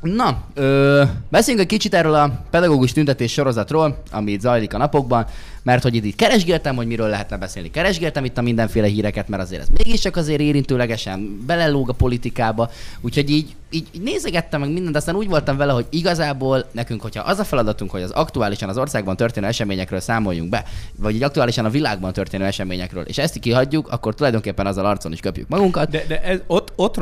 Na, 0.00 0.42
ö, 0.54 1.02
beszéljünk 1.28 1.64
egy 1.64 1.72
kicsit 1.72 1.94
erről 1.94 2.14
a 2.14 2.40
pedagógus 2.50 2.92
tüntetés 2.92 3.32
sorozatról, 3.32 4.02
ami 4.10 4.32
itt 4.32 4.40
zajlik 4.40 4.74
a 4.74 4.78
napokban, 4.78 5.26
mert 5.62 5.82
hogy 5.82 5.94
itt, 5.94 6.16
keresgéltem, 6.16 6.76
hogy 6.76 6.86
miről 6.86 7.08
lehetne 7.08 7.36
beszélni. 7.36 7.70
Keresgéltem 7.70 8.24
itt 8.24 8.38
a 8.38 8.42
mindenféle 8.42 8.86
híreket, 8.86 9.28
mert 9.28 9.42
azért 9.42 9.62
ez 9.62 9.68
mégiscsak 9.84 10.16
azért 10.16 10.40
érintőlegesen 10.40 11.42
belelóg 11.46 11.88
a 11.88 11.92
politikába, 11.92 12.70
úgyhogy 13.00 13.30
így, 13.30 13.54
így 13.70 13.86
nézegettem 14.02 14.60
meg 14.60 14.72
mindent, 14.72 14.96
aztán 14.96 15.14
úgy 15.14 15.28
voltam 15.28 15.56
vele, 15.56 15.72
hogy 15.72 15.86
igazából 15.90 16.64
nekünk, 16.72 17.00
hogyha 17.00 17.22
az 17.22 17.38
a 17.38 17.44
feladatunk, 17.44 17.90
hogy 17.90 18.02
az 18.02 18.10
aktuálisan 18.10 18.68
az 18.68 18.78
országban 18.78 19.16
történő 19.16 19.46
eseményekről 19.46 20.00
számoljunk 20.00 20.50
be, 20.50 20.64
vagy 20.96 21.14
így 21.14 21.22
aktuálisan 21.22 21.64
a 21.64 21.70
világban 21.70 22.12
történő 22.12 22.44
eseményekről, 22.44 23.04
és 23.04 23.18
ezt 23.18 23.38
kihagyjuk, 23.38 23.88
akkor 23.88 24.14
tulajdonképpen 24.14 24.66
azzal 24.66 24.86
arcon 24.86 25.12
is 25.12 25.20
köpjük 25.20 25.48
magunkat. 25.48 25.90
De, 25.90 26.04
de 26.08 26.22
ez, 26.22 26.38
ott, 26.46 26.72
ott 26.76 26.96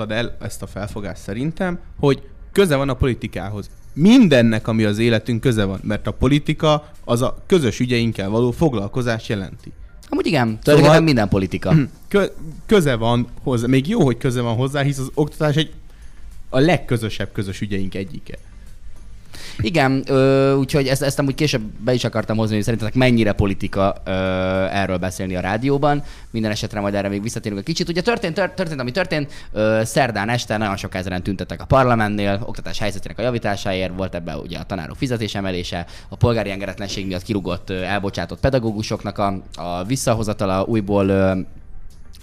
rontottad 0.00 0.10
el 0.10 0.36
ezt 0.46 0.62
a 0.62 0.66
felfogást 0.66 1.22
szerintem, 1.22 1.78
hogy 1.98 2.22
köze 2.52 2.76
van 2.76 2.88
a 2.88 2.94
politikához. 2.94 3.70
Mindennek, 3.92 4.68
ami 4.68 4.84
az 4.84 4.98
életünk 4.98 5.40
köze 5.40 5.64
van, 5.64 5.80
mert 5.82 6.06
a 6.06 6.10
politika 6.10 6.90
az 7.04 7.22
a 7.22 7.36
közös 7.46 7.80
ügyeinkkel 7.80 8.30
való 8.30 8.50
foglalkozás 8.50 9.28
jelenti. 9.28 9.72
Amúgy 10.08 10.26
igen, 10.26 10.46
tulajdonképpen 10.46 10.84
szóval... 10.84 11.00
minden 11.00 11.28
politika. 11.28 11.74
Kö- 12.08 12.32
köze 12.66 12.94
van 12.94 13.26
hozzá, 13.42 13.66
még 13.66 13.88
jó, 13.88 14.04
hogy 14.04 14.16
köze 14.16 14.40
van 14.40 14.56
hozzá, 14.56 14.82
hisz 14.82 14.98
az 14.98 15.10
oktatás 15.14 15.56
egy 15.56 15.72
a 16.48 16.58
legközösebb 16.58 17.32
közös 17.32 17.60
ügyeink 17.60 17.94
egyike. 17.94 18.38
Igen, 19.58 20.02
ö, 20.06 20.54
úgyhogy 20.54 20.86
ezt, 20.86 21.02
ezt 21.02 21.18
amúgy 21.18 21.34
később 21.34 21.62
be 21.62 21.92
is 21.92 22.04
akartam 22.04 22.36
hozni, 22.36 22.54
hogy 22.54 22.64
szerintetek 22.64 22.94
mennyire 22.94 23.32
politika 23.32 23.94
ö, 24.04 24.10
erről 24.70 24.96
beszélni 24.96 25.36
a 25.36 25.40
rádióban. 25.40 26.02
Minden 26.30 26.50
esetre 26.50 26.80
majd 26.80 26.94
erre 26.94 27.08
még 27.08 27.22
visszatérünk 27.22 27.60
egy 27.60 27.66
kicsit. 27.66 27.88
Ugye 27.88 28.00
történt, 28.00 28.34
tört, 28.34 28.54
történt 28.54 28.80
ami 28.80 28.90
történt, 28.90 29.32
ö, 29.52 29.80
szerdán 29.84 30.28
este 30.28 30.56
nagyon 30.56 30.76
sok 30.76 30.94
ezeren 30.94 31.22
tüntettek 31.22 31.60
a 31.60 31.64
parlamentnél, 31.64 32.42
oktatás 32.46 32.78
helyzetének 32.78 33.18
a 33.18 33.22
javításáért, 33.22 33.96
volt 33.96 34.14
ebben 34.14 34.38
ugye 34.38 34.58
a 34.58 34.64
tanárok 34.64 34.96
fizetésemelése, 34.96 35.86
a 36.08 36.16
polgári 36.16 36.50
engedetlenség 36.50 37.06
miatt 37.06 37.22
kirúgott, 37.22 37.70
elbocsátott 37.70 38.40
pedagógusoknak 38.40 39.18
a, 39.18 39.42
a 39.54 39.84
visszahozatala 39.84 40.64
újból 40.64 41.08
ö, 41.08 41.40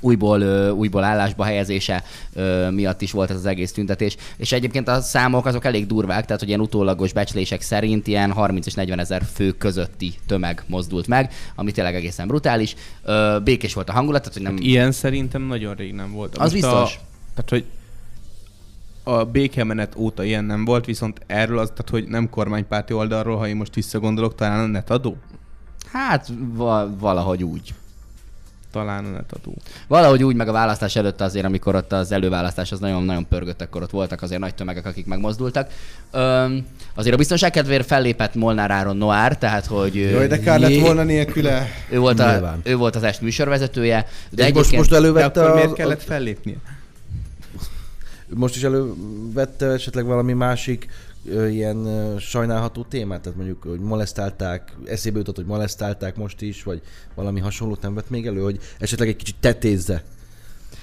újból, 0.02 0.72
újból 0.72 1.04
állásba 1.04 1.44
helyezése 1.44 2.04
miatt 2.70 3.02
is 3.02 3.12
volt 3.12 3.30
ez 3.30 3.36
az 3.36 3.46
egész 3.46 3.72
tüntetés. 3.72 4.18
És 4.38 4.52
egyébként 4.52 4.88
a 4.88 5.02
számok 5.02 5.46
azok 5.46 5.66
elég 5.66 5.88
durvák, 5.88 6.26
tehát 6.26 6.40
hogy 6.40 6.48
ilyen 6.48 6.62
utólagos 6.62 7.14
becslések 7.14 7.62
szerint 7.62 8.08
ilyen 8.08 8.32
30 8.32 8.66
és 8.66 8.74
40 8.74 9.00
ezer 9.00 9.24
fő 9.34 9.52
közötti 9.52 10.14
tömeg 10.28 10.64
mozdult 10.68 11.08
meg, 11.08 11.34
ami 11.56 11.72
tényleg 11.72 11.96
egészen 11.96 12.28
brutális. 12.28 12.76
Békés 13.44 13.74
volt 13.74 13.90
a 13.90 13.94
hangulat, 13.94 14.22
tehát 14.22 14.38
hogy 14.38 14.46
nem... 14.46 14.56
Hát 14.56 14.64
ilyen 14.64 14.92
szerintem 14.92 15.42
nagyon 15.42 15.76
rég 15.76 15.94
nem 15.94 16.12
volt. 16.12 16.38
Az 16.38 16.40
Most 16.40 16.54
biztos. 16.54 16.96
A, 16.96 17.00
tehát, 17.34 17.50
hogy 17.50 17.66
a 19.04 19.24
békemenet 19.24 19.96
óta 19.96 20.24
ilyen 20.24 20.44
nem 20.44 20.66
volt, 20.66 20.86
viszont 20.86 21.22
erről 21.26 21.60
az, 21.60 21.68
tehát, 21.68 21.90
hogy 21.90 22.08
nem 22.08 22.30
kormánypárti 22.30 22.94
oldalról, 22.94 23.38
ha 23.38 23.48
én 23.48 23.56
most 23.56 23.76
visszagondolok, 23.76 24.36
talán 24.36 24.60
a 24.60 24.66
netadó? 24.66 25.18
Hát 25.92 26.32
va- 26.54 27.00
valahogy 27.00 27.44
úgy 27.44 27.74
talán 28.72 29.06
a 29.06 29.10
netadó. 29.10 29.54
Valahogy 29.88 30.24
úgy, 30.24 30.36
meg 30.36 30.48
a 30.48 30.52
választás 30.52 30.96
előtt 30.96 31.22
azért, 31.22 31.46
amikor 31.46 31.76
ott 31.76 31.92
az 31.92 32.12
előválasztás 32.12 32.72
az 32.72 32.80
nagyon-nagyon 32.80 33.28
pörgött, 33.28 33.62
akkor 33.62 33.82
ott 33.82 33.90
voltak 33.90 34.22
azért 34.22 34.42
nagy 34.42 34.56
tömegek, 34.56 34.86
akik 34.86 35.06
megmozdultak. 35.06 35.70
Öm, 36.12 36.66
azért 36.96 37.14
a 37.14 37.18
biztonság 37.18 37.52
kedvéért 37.52 37.86
fellépett 37.86 38.36
Molnár 38.36 38.72
Áron 38.72 38.98
Noár, 38.98 39.38
tehát 39.38 39.66
hogy... 39.66 39.96
Jaj, 39.96 40.28
de 40.28 40.40
kár 40.40 40.60
lett 40.60 40.80
volna 40.80 41.04
nélküle. 41.04 41.68
Ő 41.90 42.00
volt, 42.00 42.20
a, 42.20 42.58
ő 42.64 42.76
volt 42.76 42.96
az 42.96 43.04
est 43.04 43.22
műsorvezetője. 43.22 44.08
De 44.30 44.48
és 44.48 44.54
most, 44.54 44.72
most 44.72 44.94
elővette 44.94 45.30
de 45.30 45.40
akkor 45.40 45.56
miért 45.56 45.74
kellett 45.74 46.04
fellépnie? 46.04 46.56
Most 48.36 48.56
is 48.56 48.64
elővette 48.64 49.66
esetleg 49.66 50.06
valami 50.06 50.34
másik 50.34 50.88
ilyen 51.50 51.88
sajnálható 52.20 52.84
témát? 52.84 53.22
Tehát 53.22 53.38
mondjuk, 53.38 53.64
hogy 53.64 53.80
molesztálták, 53.80 54.74
eszébe 54.86 55.18
jutott, 55.18 55.36
hogy 55.36 55.46
molesztálták 55.46 56.16
most 56.16 56.42
is, 56.42 56.64
vagy 56.64 56.82
valami 57.16 57.40
hasonlót 57.40 57.82
nem 57.82 57.94
vett 57.94 58.10
még 58.10 58.28
elő, 58.28 58.42
hogy 58.42 58.60
esetleg 58.80 59.08
egy 59.08 59.16
kicsit 59.16 59.36
tetézze 59.40 60.04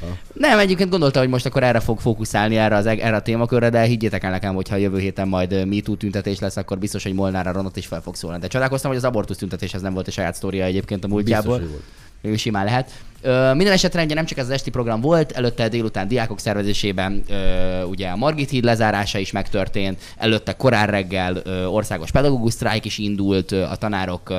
Ha. 0.01 0.07
Nem, 0.33 0.59
egyébként 0.59 0.91
gondolta, 0.91 1.19
hogy 1.19 1.29
most 1.29 1.47
akkor 1.47 1.63
erre 1.63 1.81
fog 1.81 2.01
fókuszálni 2.01 2.57
erre, 2.57 2.77
az, 2.77 2.87
erre 2.87 3.17
a 3.17 3.23
témakörre, 3.23 3.71
de 3.71 3.83
higgyétek 3.83 4.25
el 4.25 4.31
nekem, 4.31 4.55
hogy 4.55 4.69
ha 4.69 4.77
jövő 4.77 4.99
héten 4.99 5.29
majd 5.29 5.67
MeToo 5.67 5.97
tüntetés 5.97 6.39
lesz, 6.39 6.57
akkor 6.57 6.79
biztos, 6.79 7.03
hogy 7.03 7.15
Molnár 7.15 7.47
Aronot 7.47 7.77
is 7.77 7.87
fel 7.87 8.01
fog 8.01 8.15
szólni. 8.15 8.39
De 8.39 8.47
csodálkoztam, 8.47 8.91
hogy 8.91 8.99
az 8.99 9.05
abortusz 9.05 9.37
tüntetéshez 9.37 9.83
nem 9.83 9.93
volt 9.95 10.09
a 10.09 10.11
saját 10.11 10.35
sztória 10.35 10.65
egyébként 10.65 11.05
a 11.05 11.09
múltjából. 11.09 11.59
Biztos, 11.59 11.73
hogy 11.73 11.83
volt 11.83 12.04
ő 12.25 12.37
simán 12.37 12.65
lehet. 12.65 12.91
Ö, 13.23 13.55
minden 13.55 13.73
esetre 13.73 14.03
ugye 14.05 14.15
nem 14.15 14.25
csak 14.25 14.39
ez 14.39 14.45
az 14.45 14.51
esti 14.51 14.71
program 14.71 15.01
volt, 15.01 15.33
előtte 15.33 15.69
délután 15.69 16.09
diákok 16.09 16.41
szervezésében 16.41 17.25
ugye 17.89 18.09
a 18.09 18.17
Margit 18.17 18.51
híd 18.51 18.65
lezárása 18.65 19.19
is 19.19 19.33
megtörtént, 19.33 20.01
előtte 20.17 20.53
korán 20.53 20.87
reggel 20.87 21.43
országos 21.67 22.11
pedagógus 22.11 22.53
sztrájk 22.53 22.85
is 22.85 22.99
indult, 22.99 23.53
a 23.53 23.77
tanárok 23.77 24.33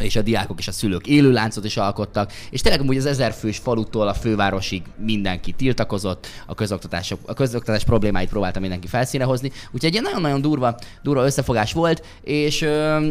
és 0.00 0.16
a 0.16 0.22
diákok 0.22 0.58
és 0.58 0.68
a 0.68 0.72
szülők 0.72 1.06
élő 1.06 1.32
láncot 1.32 1.64
is 1.64 1.76
alkottak, 1.76 2.32
és 2.50 2.60
tényleg 2.60 2.80
amúgy 2.80 2.96
az 2.96 3.06
ezerfős 3.06 3.58
falutól 3.58 4.08
a 4.08 4.14
fővárosig 4.14 4.82
mindenki 4.96 5.52
tiltakozott, 5.52 6.26
a 6.46 6.54
közoktatás, 6.54 7.14
a 7.26 7.34
közoktatás 7.34 7.84
problémáit 7.84 8.28
próbálta 8.28 8.60
mindenki 8.60 8.86
felszíne 8.86 9.24
hozni, 9.24 9.48
úgyhogy 9.48 9.84
egy 9.84 9.92
ilyen 9.92 10.04
nagyon-nagyon 10.04 10.40
durva, 10.40 10.78
durva 11.02 11.24
összefogás 11.24 11.72
volt, 11.72 12.04
és, 12.22 12.66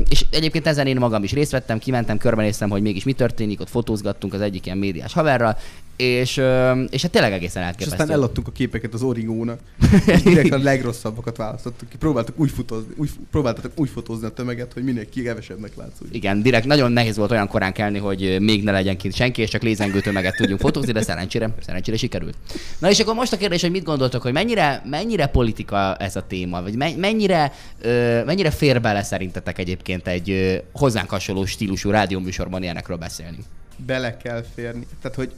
és 0.10 0.26
egyébként 0.30 0.68
ezen 0.68 0.88
én 0.88 0.98
magam 0.98 1.24
is 1.24 1.32
részt 1.32 1.52
vettem, 1.52 1.80
kimentem, 1.80 2.18
körbenéztem, 2.18 2.70
hogy 2.70 2.82
mégis 2.82 3.04
mi 3.04 3.14
történik, 3.14 3.60
ott 3.60 3.70
fotózgattunk 3.70 4.34
az 4.34 4.42
egyik 4.42 4.66
ilyen 4.66 4.78
médiás 4.78 5.14
haverral, 5.14 5.58
és, 6.02 6.42
és 6.90 7.02
hát 7.02 7.12
tényleg 7.12 7.32
egészen 7.32 7.64
elképesztő. 7.64 7.96
És 7.96 8.00
aztán 8.00 8.16
eladtuk 8.16 8.48
a 8.48 8.52
képeket 8.52 8.94
az 8.94 9.02
Origónak. 9.02 9.60
direkt 10.24 10.54
a 10.54 10.58
legrosszabbakat 10.58 11.38
választottuk 11.38 11.90
ki. 11.90 11.98
Próbáltuk 11.98 12.40
úgy, 12.40 12.52
fotózni, 12.52 12.94
úgy, 12.96 13.10
próbáltatok 13.32 13.72
úgy 13.76 13.90
fotózni 13.90 14.26
a 14.26 14.30
tömeget, 14.30 14.74
hogy 14.74 14.84
minél 14.84 15.10
kevesebbnek 15.10 15.76
látszódjon. 15.76 16.16
Igen, 16.16 16.42
direkt 16.42 16.66
nagyon 16.66 16.92
nehéz 16.92 17.18
volt 17.18 17.32
olyan 17.32 17.48
korán 17.48 17.74
kelni, 17.74 17.98
hogy 17.98 18.38
még 18.40 18.64
ne 18.64 18.72
legyen 18.72 18.98
kint 18.98 19.14
senki, 19.14 19.42
és 19.42 19.50
csak 19.50 19.62
lézengő 19.62 20.00
tömeget 20.00 20.36
tudjunk 20.36 20.60
fotózni, 20.60 20.92
de 20.92 21.02
szerencsére, 21.02 21.56
szerencsére 21.66 21.98
sikerült. 21.98 22.36
Na 22.80 22.90
és 22.90 23.00
akkor 23.00 23.14
most 23.14 23.34
a 23.34 23.38
kérdés, 23.38 23.62
hogy 23.62 23.72
mit 23.72 23.84
gondoltok, 23.84 24.22
hogy 24.22 24.34
mennyire, 24.34 24.82
mennyire 24.86 25.26
politika 25.26 25.96
ez 25.96 26.16
a 26.16 26.28
téma, 26.28 26.62
vagy 26.62 26.76
mennyire, 26.98 27.54
mennyire 28.26 28.52
fér 28.52 28.82
bele 28.82 29.04
szerintetek 29.04 29.58
egyébként 29.58 30.08
egy 30.08 30.62
hozzánk 30.72 31.10
hasonló 31.10 31.46
stílusú 31.46 31.90
rádióműsorban 31.90 32.64
ilyenekről 32.64 32.98
beszélni? 32.98 33.38
Bele 33.86 34.18
kell 34.18 34.44
férni. 34.56 34.88
Tehát, 35.02 35.18
hogy 35.18 35.32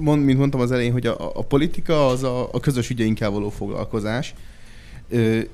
mond, 0.00 0.24
mint 0.24 0.38
mondtam 0.38 0.60
az 0.60 0.72
elején, 0.72 0.92
hogy 0.92 1.06
a, 1.06 1.30
a 1.34 1.42
politika 1.42 2.06
az 2.06 2.22
a, 2.22 2.48
a 2.52 2.60
közös 2.60 2.90
ügyeinkkel 2.90 3.30
való 3.30 3.50
foglalkozás, 3.50 4.34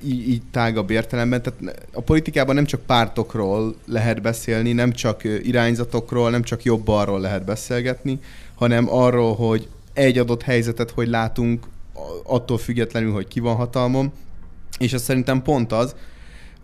így, 0.03 0.29
így 0.29 0.41
tágabb 0.51 0.89
értelemben. 0.89 1.41
Tehát 1.41 1.87
a 1.93 2.01
politikában 2.01 2.55
nem 2.55 2.65
csak 2.65 2.81
pártokról 2.81 3.75
lehet 3.85 4.21
beszélni, 4.21 4.73
nem 4.73 4.91
csak 4.91 5.23
irányzatokról, 5.23 6.29
nem 6.29 6.43
csak 6.43 6.63
jobb-arról 6.63 7.19
lehet 7.19 7.45
beszélgetni, 7.45 8.19
hanem 8.55 8.93
arról, 8.93 9.35
hogy 9.35 9.67
egy 9.93 10.17
adott 10.17 10.41
helyzetet 10.41 10.91
hogy 10.91 11.07
látunk, 11.07 11.65
attól 12.23 12.57
függetlenül, 12.57 13.13
hogy 13.13 13.27
ki 13.27 13.39
van 13.39 13.55
hatalmon. 13.55 14.11
És 14.79 14.93
ez 14.93 15.03
szerintem 15.03 15.41
pont 15.41 15.71
az, 15.71 15.95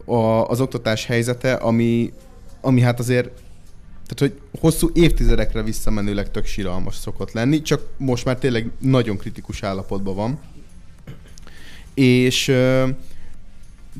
a, 0.05 0.15
az 0.47 0.61
oktatás 0.61 1.05
helyzete, 1.05 1.53
ami, 1.53 2.13
ami 2.61 2.81
hát 2.81 2.99
azért 2.99 3.29
tehát, 4.07 4.33
hogy 4.33 4.59
hosszú 4.59 4.89
évtizedekre 4.93 5.63
visszamenőleg 5.63 6.31
tök 6.31 6.45
síralmas 6.45 6.95
szokott 6.95 7.31
lenni, 7.31 7.61
csak 7.61 7.81
most 7.97 8.25
már 8.25 8.37
tényleg 8.37 8.69
nagyon 8.79 9.17
kritikus 9.17 9.63
állapotban 9.63 10.15
van. 10.15 10.39
És 11.93 12.45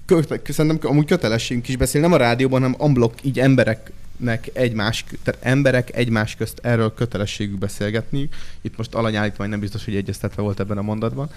kö- 0.06 0.50
szerintem 0.50 0.92
amúgy 0.92 1.06
kötelességünk 1.06 1.68
is 1.68 1.76
beszélni, 1.76 2.08
nem 2.08 2.16
a 2.16 2.20
rádióban, 2.20 2.62
hanem 2.62 2.80
unblock 2.80 3.24
így 3.24 3.40
emberek 3.40 3.92
nek 4.18 4.50
egymás, 4.54 5.06
tehát 5.24 5.46
emberek 5.46 5.96
egymás 5.96 6.36
közt 6.36 6.60
erről 6.64 6.94
kötelességük 6.94 7.58
beszélgetni. 7.58 8.30
Itt 8.62 8.78
most 8.78 8.96
alanyállítmány 8.96 9.50
nem 9.50 9.60
biztos, 9.60 9.86
hogy 9.86 9.96
egyeztetve 9.96 10.42
volt 10.42 10.60
ebben 10.60 10.78
a 10.78 10.82
mondatban. 10.82 11.30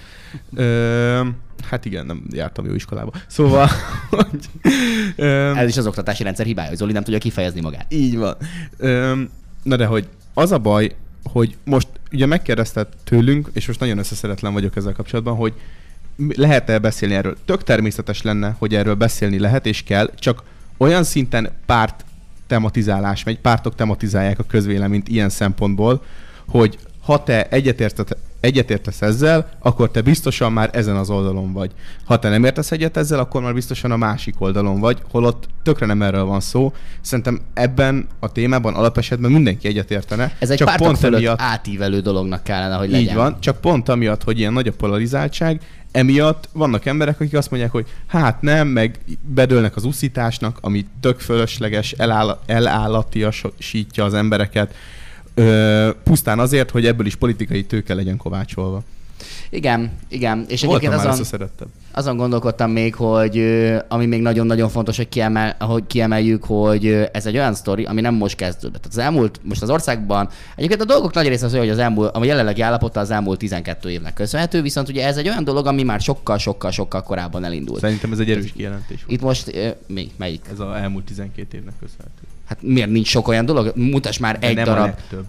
Ö, 0.54 1.26
hát 1.68 1.84
igen, 1.84 2.06
nem 2.06 2.24
jártam 2.30 2.66
jó 2.66 2.74
iskolába. 2.74 3.12
Szóval... 3.27 3.68
hogy, 4.10 4.48
ö, 5.16 5.54
Ez 5.54 5.68
is 5.68 5.77
az 5.77 5.86
oktatási 5.86 6.22
rendszer 6.22 6.47
hibája, 6.47 6.68
hogy 6.68 6.77
Zoli 6.77 6.92
nem 6.92 7.03
tudja 7.03 7.18
kifejezni 7.18 7.60
magát. 7.60 7.86
Így 7.88 8.16
van. 8.16 8.36
Ö, 8.77 9.22
na 9.62 9.77
de 9.77 9.86
hogy 9.86 10.09
az 10.34 10.53
a 10.53 10.59
baj, 10.59 10.94
hogy 11.24 11.56
most 11.65 11.88
ugye 12.12 12.27
megkérdezted 12.27 12.86
tőlünk, 13.04 13.50
és 13.53 13.66
most 13.66 13.80
nagyon 13.80 13.98
összeszeretlen 13.98 14.53
vagyok 14.53 14.77
ezzel 14.77 14.92
kapcsolatban, 14.92 15.36
hogy 15.36 15.54
lehet-e 16.28 16.78
beszélni 16.78 17.15
erről? 17.15 17.36
Tök 17.44 17.65
természetes 17.65 18.22
lenne, 18.22 18.56
hogy 18.59 18.74
erről 18.74 18.94
beszélni 18.94 19.38
lehet 19.38 19.66
és 19.66 19.82
kell, 19.82 20.10
csak 20.15 20.42
olyan 20.77 21.04
szinten 21.04 21.50
párt 21.66 22.04
tematizálás 22.50 23.24
megy, 23.24 23.38
pártok 23.38 23.74
tematizálják 23.74 24.38
a 24.38 24.44
közvéleményt 24.48 25.08
ilyen 25.08 25.28
szempontból, 25.28 26.02
hogy 26.48 26.78
ha 27.02 27.22
te 27.22 27.48
egyetértesz, 27.48 28.08
egyetértesz 28.41 29.03
ezzel, 29.03 29.51
akkor 29.59 29.91
te 29.91 30.01
biztosan 30.01 30.53
már 30.53 30.71
ezen 30.72 30.97
az 30.97 31.10
oldalon 31.10 31.53
vagy. 31.53 31.71
Ha 32.04 32.19
te 32.19 32.28
nem 32.28 32.45
értesz 32.45 32.72
egyet 32.72 32.97
ezzel, 32.97 33.19
akkor 33.19 33.42
már 33.42 33.54
biztosan 33.54 33.91
a 33.91 33.97
másik 33.97 34.34
oldalon 34.39 34.81
vagy, 34.81 34.98
holott 35.10 35.48
tökre 35.63 35.87
nem 35.87 36.03
erről 36.03 36.25
van 36.25 36.41
szó. 36.41 36.72
Szerintem 37.01 37.41
ebben 37.54 38.07
a 38.19 38.33
témában 38.33 38.75
alapesetben 38.75 39.31
mindenki 39.31 39.69
egyetértene. 39.69 40.37
Ez 40.39 40.51
egy 40.51 40.59
csak 40.59 40.77
pont 40.77 41.04
emiatt, 41.04 41.41
átívelő 41.41 42.01
dolognak 42.01 42.42
kellene, 42.42 42.75
hogy 42.75 42.91
legyen. 42.91 43.09
Így 43.09 43.15
van, 43.15 43.41
csak 43.41 43.60
pont 43.60 43.89
amiatt, 43.89 44.22
hogy 44.22 44.39
ilyen 44.39 44.53
nagy 44.53 44.69
a 44.69 44.72
polarizáltság, 44.72 45.60
emiatt 45.92 46.48
vannak 46.53 46.87
emberek, 46.87 47.21
akik 47.21 47.34
azt 47.34 47.51
mondják, 47.51 47.72
hogy 47.72 47.87
hát 48.07 48.42
nem, 48.42 48.69
meg 48.69 48.98
bedőlnek 49.21 49.77
az 49.77 49.84
uszításnak, 49.84 50.59
ami 50.60 50.87
tök 51.01 51.21
fölösleges, 51.21 51.92
eláll, 51.92 52.39
az 54.03 54.15
embereket, 54.15 54.75
ö, 55.34 55.91
pusztán 56.04 56.38
azért, 56.38 56.71
hogy 56.71 56.86
ebből 56.86 57.06
is 57.06 57.15
politikai 57.15 57.65
tőke 57.65 57.94
legyen 57.94 58.16
kovácsolva. 58.16 58.82
Igen, 59.50 59.91
igen. 60.09 60.44
És 60.48 60.62
Voltam 60.62 60.91
egyébként 60.91 61.12
azon, 61.12 61.24
szerettem. 61.24 61.68
azon 61.92 62.16
gondolkodtam 62.16 62.71
még, 62.71 62.94
hogy 62.94 63.38
ami 63.88 64.06
még 64.06 64.21
nagyon-nagyon 64.21 64.68
fontos, 64.68 64.97
hogy, 64.97 65.09
kiemel, 65.09 65.56
hogy 65.59 65.86
kiemeljük, 65.86 66.44
hogy 66.44 66.86
ez 67.12 67.27
egy 67.27 67.36
olyan 67.36 67.54
sztori, 67.54 67.84
ami 67.84 68.00
nem 68.00 68.15
most 68.15 68.36
kezdődött. 68.36 68.82
Tehát 68.82 68.97
az 68.97 68.98
elmúlt, 68.98 69.41
most 69.42 69.62
az 69.62 69.71
országban, 69.71 70.28
egyébként 70.56 70.80
a 70.80 70.84
dolgok 70.84 71.15
nagy 71.15 71.28
része 71.28 71.44
az 71.47 71.53
olyan, 71.53 71.65
hogy 71.65 71.74
az 71.74 71.80
elmúlt, 71.80 72.16
a 72.16 72.24
jelenlegi 72.24 72.60
állapota 72.60 73.00
az 73.00 73.10
elmúlt 73.10 73.38
12 73.38 73.91
évnek 73.91 74.15
köszönhető, 74.15 74.62
viszont 74.62 74.88
ugye 74.88 75.06
ez 75.06 75.16
egy 75.16 75.28
olyan 75.28 75.44
dolog, 75.44 75.66
ami 75.66 75.82
már 75.82 76.00
sokkal-sokkal-sokkal 76.00 77.03
korábban 77.03 77.44
elindult. 77.44 77.80
Szerintem 77.80 78.12
ez 78.12 78.18
egy 78.18 78.30
erős 78.30 78.53
kijelentés 78.53 79.04
volt. 79.04 79.10
Itt 79.10 79.21
most, 79.21 79.77
mi, 79.86 80.10
melyik? 80.16 80.44
Ez 80.53 80.60
az 80.60 80.74
elmúlt 80.74 81.04
12 81.04 81.56
évnek 81.56 81.74
köszönhető. 81.80 82.22
Hát 82.50 82.58
miért 82.62 82.91
nincs 82.91 83.06
sok 83.08 83.28
olyan 83.28 83.44
dolog? 83.44 83.72
Mutass 83.74 84.18
már 84.18 84.38
De 84.38 84.47
egy 84.47 84.54
nem 84.54 84.64
a 84.64 84.66
darab, 84.70 84.84
legtöbb. 84.86 85.24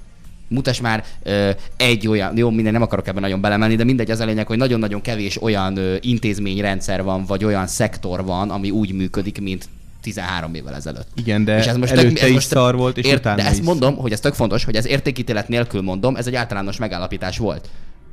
mutass 0.48 0.80
már 0.82 1.04
ö, 1.24 1.50
egy 1.78 2.08
olyan, 2.08 2.38
jó, 2.38 2.50
minden 2.50 2.74
nem 2.74 2.82
akarok 2.82 3.08
ebben 3.08 3.22
nagyon 3.22 3.42
belemenni, 3.42 3.76
de 3.76 3.84
mindegy, 3.84 4.12
az 4.12 4.20
a 4.20 4.26
lényeg, 4.26 4.48
hogy 4.48 4.58
nagyon-nagyon 4.58 5.02
kevés 5.02 5.42
olyan 5.42 5.78
ö, 5.78 5.96
intézményrendszer 6.00 7.04
van, 7.04 7.26
vagy 7.26 7.44
olyan 7.46 7.68
szektor 7.68 8.26
van, 8.26 8.50
ami 8.50 8.70
úgy 8.70 8.94
működik, 8.94 9.42
mint 9.42 9.66
13 10.02 10.54
évvel 10.54 10.76
ezelőtt. 10.76 11.08
Igen, 11.16 11.44
de 11.46 11.58
És 11.58 11.66
ez 11.66 11.78
most 11.78 11.92
előtte 11.92 12.08
tök- 12.10 12.20
ez 12.22 12.28
is 12.28 12.34
most 12.34 12.48
szar 12.48 12.76
volt, 12.76 12.98
és 12.98 13.06
Ért, 13.06 13.20
utána 13.20 13.36
de 13.36 13.46
ezt 13.46 13.60
is. 13.60 13.66
mondom, 13.66 13.96
hogy 13.96 14.12
ez 14.12 14.20
tök 14.20 14.34
fontos, 14.34 14.64
hogy 14.64 14.76
ez 14.76 14.88
értékítélet 14.88 15.48
nélkül 15.48 15.82
mondom, 15.82 16.16
ez 16.16 16.28
egy 16.28 16.36
általános 16.36 16.78
megállapítás 16.78 17.38
volt 17.38 17.70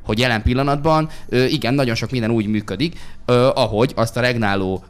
hogy 0.09 0.19
jelen 0.19 0.43
pillanatban 0.43 1.09
igen, 1.49 1.75
nagyon 1.75 1.95
sok 1.95 2.11
minden 2.11 2.31
úgy 2.31 2.47
működik, 2.47 2.99
ahogy 3.55 3.93
azt 3.97 4.17
a 4.17 4.21
regnáló 4.21 4.85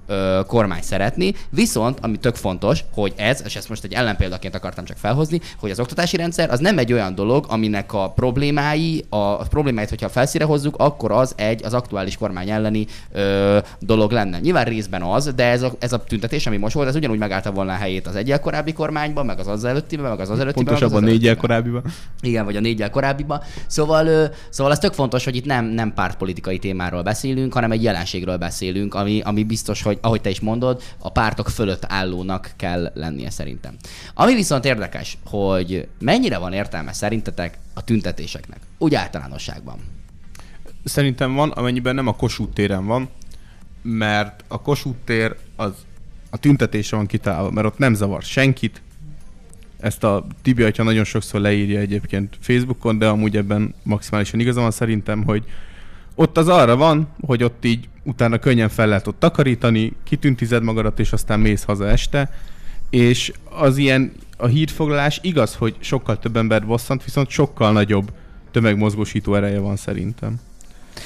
kormány 0.47 0.83
szeretné, 0.83 1.33
viszont, 1.51 1.99
ami 2.03 2.19
tök 2.19 2.35
fontos, 2.35 2.85
hogy 2.95 3.13
ez, 3.17 3.43
és 3.45 3.57
ezt 3.57 3.69
most 3.69 3.85
egy 3.85 3.93
ellenpéldaként 3.93 4.55
akartam 4.55 4.85
csak 4.85 4.97
felhozni, 4.97 5.41
hogy 5.59 5.71
az 5.71 5.81
oktatási 5.81 6.17
rendszer 6.17 6.51
az 6.51 6.59
nem 6.59 6.79
egy 6.79 6.93
olyan 6.93 7.15
dolog, 7.15 7.47
aminek 7.49 7.93
a 7.93 8.11
problémái, 8.11 9.05
a, 9.09 9.37
problémáit, 9.37 9.89
hogyha 9.89 10.09
felszíre 10.09 10.45
hozzuk, 10.45 10.75
akkor 10.79 11.13
az 11.13 11.33
egy 11.37 11.65
az 11.65 11.75
aktuális 11.75 12.17
kormány 12.17 12.51
elleni 12.51 12.87
ö, 13.13 13.59
dolog 13.79 14.11
lenne. 14.11 14.39
Nyilván 14.39 14.65
részben 14.65 15.03
az, 15.03 15.33
de 15.37 15.45
ez 15.45 15.63
a, 15.63 15.73
ez 15.79 15.93
a 15.93 16.05
tüntetés, 16.05 16.47
ami 16.47 16.57
most 16.57 16.75
volt, 16.75 16.89
ez 16.89 16.95
ugyanúgy 16.95 17.19
megállta 17.19 17.51
volna 17.53 17.73
a 17.73 17.77
helyét 17.77 18.07
az 18.07 18.17
egyel 18.17 18.41
korábbi 18.41 18.73
kormányban, 18.73 19.27
meg 19.27 19.39
az 19.39 19.47
az 19.47 19.65
előttiben, 19.65 20.11
meg 20.11 20.21
az 20.21 20.31
az 20.31 20.41
előttiben. 20.41 20.75
Pontosabban 20.75 21.03
négyel 21.03 21.37
korábbiban. 21.37 21.83
Igen, 22.21 22.45
vagy 22.45 22.57
a 22.57 22.61
négyel 22.61 22.91
korábbiban. 22.91 23.41
Szóval, 23.67 24.07
ö, 24.07 24.25
szóval 24.49 24.73
az 24.73 24.79
tök 24.79 24.93
fontos, 24.93 25.07
hogy 25.13 25.37
itt 25.37 25.45
nem, 25.45 25.65
nem 25.65 25.95
pártpolitikai 25.95 26.59
témáról 26.59 27.03
beszélünk, 27.03 27.53
hanem 27.53 27.73
egy 27.73 27.83
jelenségről 27.83 28.37
beszélünk, 28.37 28.95
ami, 28.95 29.21
ami 29.21 29.45
biztos, 29.45 29.83
hogy 29.83 29.99
ahogy 30.01 30.21
te 30.21 30.31
is 30.31 30.41
mondod, 30.41 30.83
a 30.99 31.11
pártok 31.11 31.49
fölött 31.49 31.85
állónak 31.89 32.53
kell 32.57 32.91
lennie 32.95 33.31
szerintem. 33.31 33.77
Ami 34.15 34.35
viszont 34.35 34.65
érdekes, 34.65 35.19
hogy 35.25 35.89
mennyire 36.01 36.39
van 36.39 36.53
értelme 36.53 36.93
szerintetek 36.93 37.59
a 37.75 37.85
tüntetéseknek, 37.85 38.61
úgy 38.79 38.95
általánosságban. 38.95 39.79
Szerintem 40.85 41.35
van, 41.35 41.51
amennyiben 41.51 41.95
nem 41.95 42.07
a 42.07 42.17
Kossuth 42.17 42.53
téren 42.53 42.87
van, 42.87 43.09
mert 43.83 44.45
a 44.49 44.63
Kossuth 44.63 44.99
tér 45.05 45.37
az 45.57 45.73
a 46.31 46.37
tüntetésre 46.37 46.97
van 46.97 47.07
kitalálva, 47.07 47.51
mert 47.51 47.67
ott 47.67 47.79
nem 47.79 47.95
zavar 47.95 48.23
senkit. 48.23 48.83
Ezt 49.79 50.05
a 50.05 50.27
Tibi 50.43 50.63
atya 50.63 50.83
nagyon 50.83 51.05
sokszor 51.05 51.41
leírja 51.41 51.81
egyébként 51.81 52.37
Facebookon, 52.41 52.99
de 52.99 53.07
amúgy 53.09 53.37
ebben 53.37 53.75
maximálisan 53.83 54.41
igaza 54.41 54.61
van 54.61 54.71
szerintem, 54.71 55.25
hogy 55.25 55.45
ott 56.15 56.37
az 56.39 56.49
arra 56.49 56.77
van, 56.77 57.09
hogy 57.21 57.43
ott 57.43 57.65
így 57.65 57.89
utána 58.05 58.39
könnyen 58.39 58.69
fel 58.69 58.87
lehet 58.87 59.07
ott 59.07 59.19
takarítani, 59.21 59.93
kitüntized 60.05 60.63
magadat, 60.63 60.99
és 61.01 61.13
aztán 61.13 61.41
mész 61.41 61.63
haza 61.63 61.89
este. 61.89 62.31
És 62.91 63.33
az 63.45 63.77
ilyen, 63.77 64.13
a 64.37 64.47
hírfoglalás 64.47 65.19
igaz, 65.23 65.55
hogy 65.55 65.77
sokkal 65.81 66.19
több 66.19 66.37
ember 66.37 66.67
bosszant, 66.67 67.05
viszont 67.05 67.29
sokkal 67.29 67.73
nagyobb 67.73 68.13
tömegmozgósító 68.51 69.35
ereje 69.35 69.59
van 69.59 69.77
szerintem. 69.77 70.41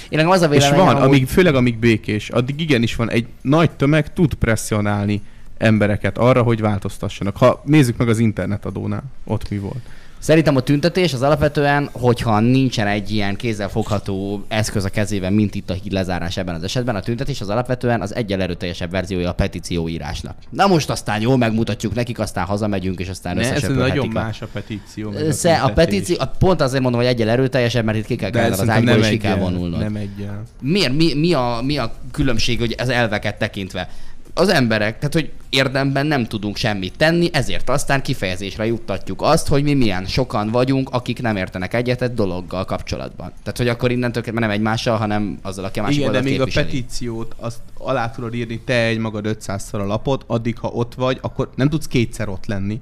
Én 0.09 0.19
nekem 0.19 0.31
az 0.31 0.41
a 0.43 0.45
És 0.45 0.51
véleményem, 0.51 0.85
van, 0.87 0.95
hogy- 0.95 1.05
amíg, 1.05 1.27
főleg 1.27 1.55
amíg 1.55 1.79
békés, 1.79 2.29
addig 2.31 2.61
igenis 2.61 2.97
van 2.97 3.11
egy 3.11 3.27
nagy 3.43 3.71
tömeg, 3.71 4.13
tud 4.13 4.35
presszionálni 4.35 5.23
embereket 5.62 6.19
arra, 6.19 6.43
hogy 6.43 6.61
változtassanak. 6.61 7.37
Ha 7.37 7.62
nézzük 7.64 7.97
meg 7.97 8.09
az 8.09 8.19
internetadónál, 8.19 9.03
ott 9.25 9.50
mi 9.50 9.59
volt. 9.59 9.82
Szerintem 10.19 10.56
a 10.56 10.61
tüntetés 10.61 11.12
az 11.12 11.23
alapvetően, 11.23 11.88
hogyha 11.93 12.41
nincsen 12.41 12.87
egy 12.87 13.11
ilyen 13.11 13.37
kézzelfogható 13.37 14.44
eszköz 14.49 14.85
a 14.85 14.88
kezében, 14.88 15.32
mint 15.32 15.55
itt 15.55 15.70
a 15.70 15.73
híd 15.73 15.93
lezárás 15.93 16.37
ebben 16.37 16.55
az 16.55 16.62
esetben, 16.62 16.94
a 16.97 17.00
tüntetés 17.00 17.41
az 17.41 17.49
alapvetően 17.49 18.00
az 18.00 18.14
egyel 18.14 18.41
erőteljesebb 18.41 18.91
verziója 18.91 19.29
a 19.29 19.32
petícióírásnak. 19.32 20.37
Na 20.50 20.67
most 20.67 20.91
aztán 20.91 21.20
jól 21.20 21.37
megmutatjuk 21.37 21.94
nekik, 21.94 22.19
aztán 22.19 22.44
hazamegyünk, 22.44 23.00
és 23.00 23.08
aztán 23.08 23.37
Ne, 23.37 23.53
ez 23.53 23.62
nagyon 23.62 24.08
a... 24.08 24.12
más 24.12 24.43
a 24.43 24.47
petíció. 24.53 25.11
meg 25.11 25.20
a 25.20 25.23
tüntetés. 25.23 25.75
petíció, 25.75 26.17
a, 26.19 26.26
pont 26.26 26.61
azért 26.61 26.82
mondom, 26.82 27.00
hogy 27.00 27.08
egyel 27.08 27.29
erőteljesebb, 27.29 27.85
mert 27.85 27.99
itt 27.99 28.06
ki 28.06 28.17
kell 28.17 28.31
De 28.31 28.38
kelned 28.38 28.58
az 28.58 28.69
ágyból, 28.69 28.93
nem 28.93 29.03
és 29.03 29.08
ki 29.08 29.17
kell 29.17 29.37
vonulnod. 29.37 29.81
Nem 29.81 29.97
egyel. 29.97 30.43
Miért? 30.61 30.93
Mi, 30.93 31.15
mi, 31.15 31.32
a, 31.32 31.61
mi 31.65 31.79
a 31.79 31.93
különbség, 32.11 32.58
hogy 32.58 32.75
az 32.79 32.88
elveket 32.88 33.38
tekintve? 33.38 33.88
Az 34.34 34.49
emberek, 34.49 34.99
tehát 34.99 35.14
hogy 35.14 35.31
érdemben 35.50 36.06
nem 36.06 36.26
tudunk 36.26 36.56
semmit 36.56 36.96
tenni, 36.96 37.29
ezért 37.32 37.69
aztán 37.70 38.02
kifejezésre 38.02 38.67
juttatjuk 38.67 39.23
azt, 39.23 39.49
hogy 39.49 39.62
mi 39.62 39.75
milyen 39.75 40.05
sokan 40.06 40.50
vagyunk, 40.50 40.88
akik 40.90 41.23
nem 41.23 41.37
értenek 41.37 41.75
egyet 41.75 42.02
egy 42.02 42.14
dologgal 42.14 42.64
kapcsolatban. 42.64 43.32
Tehát, 43.43 43.58
hogy 43.58 43.69
akkor 43.69 43.90
innentől 43.90 44.23
kezdve 44.23 44.40
nem 44.40 44.50
egymással, 44.50 44.96
hanem 44.96 45.38
azzal, 45.43 45.64
aki 45.64 45.79
a 45.79 45.82
másik 45.82 45.99
Igen, 45.99 46.12
de 46.12 46.20
még 46.20 46.40
a 46.40 46.44
képviseli. 46.44 46.67
petíciót 46.67 47.34
azt 47.38 47.58
alá 47.79 48.11
tudod 48.11 48.34
írni 48.34 48.61
te 48.61 48.84
egy 48.84 48.99
magad 48.99 49.25
500-szor 49.29 49.81
a 49.81 49.87
lapot, 49.87 50.25
addig 50.26 50.58
ha 50.58 50.69
ott 50.69 50.94
vagy, 50.94 51.19
akkor 51.20 51.50
nem 51.55 51.69
tudsz 51.69 51.87
kétszer 51.87 52.29
ott 52.29 52.46
lenni. 52.46 52.81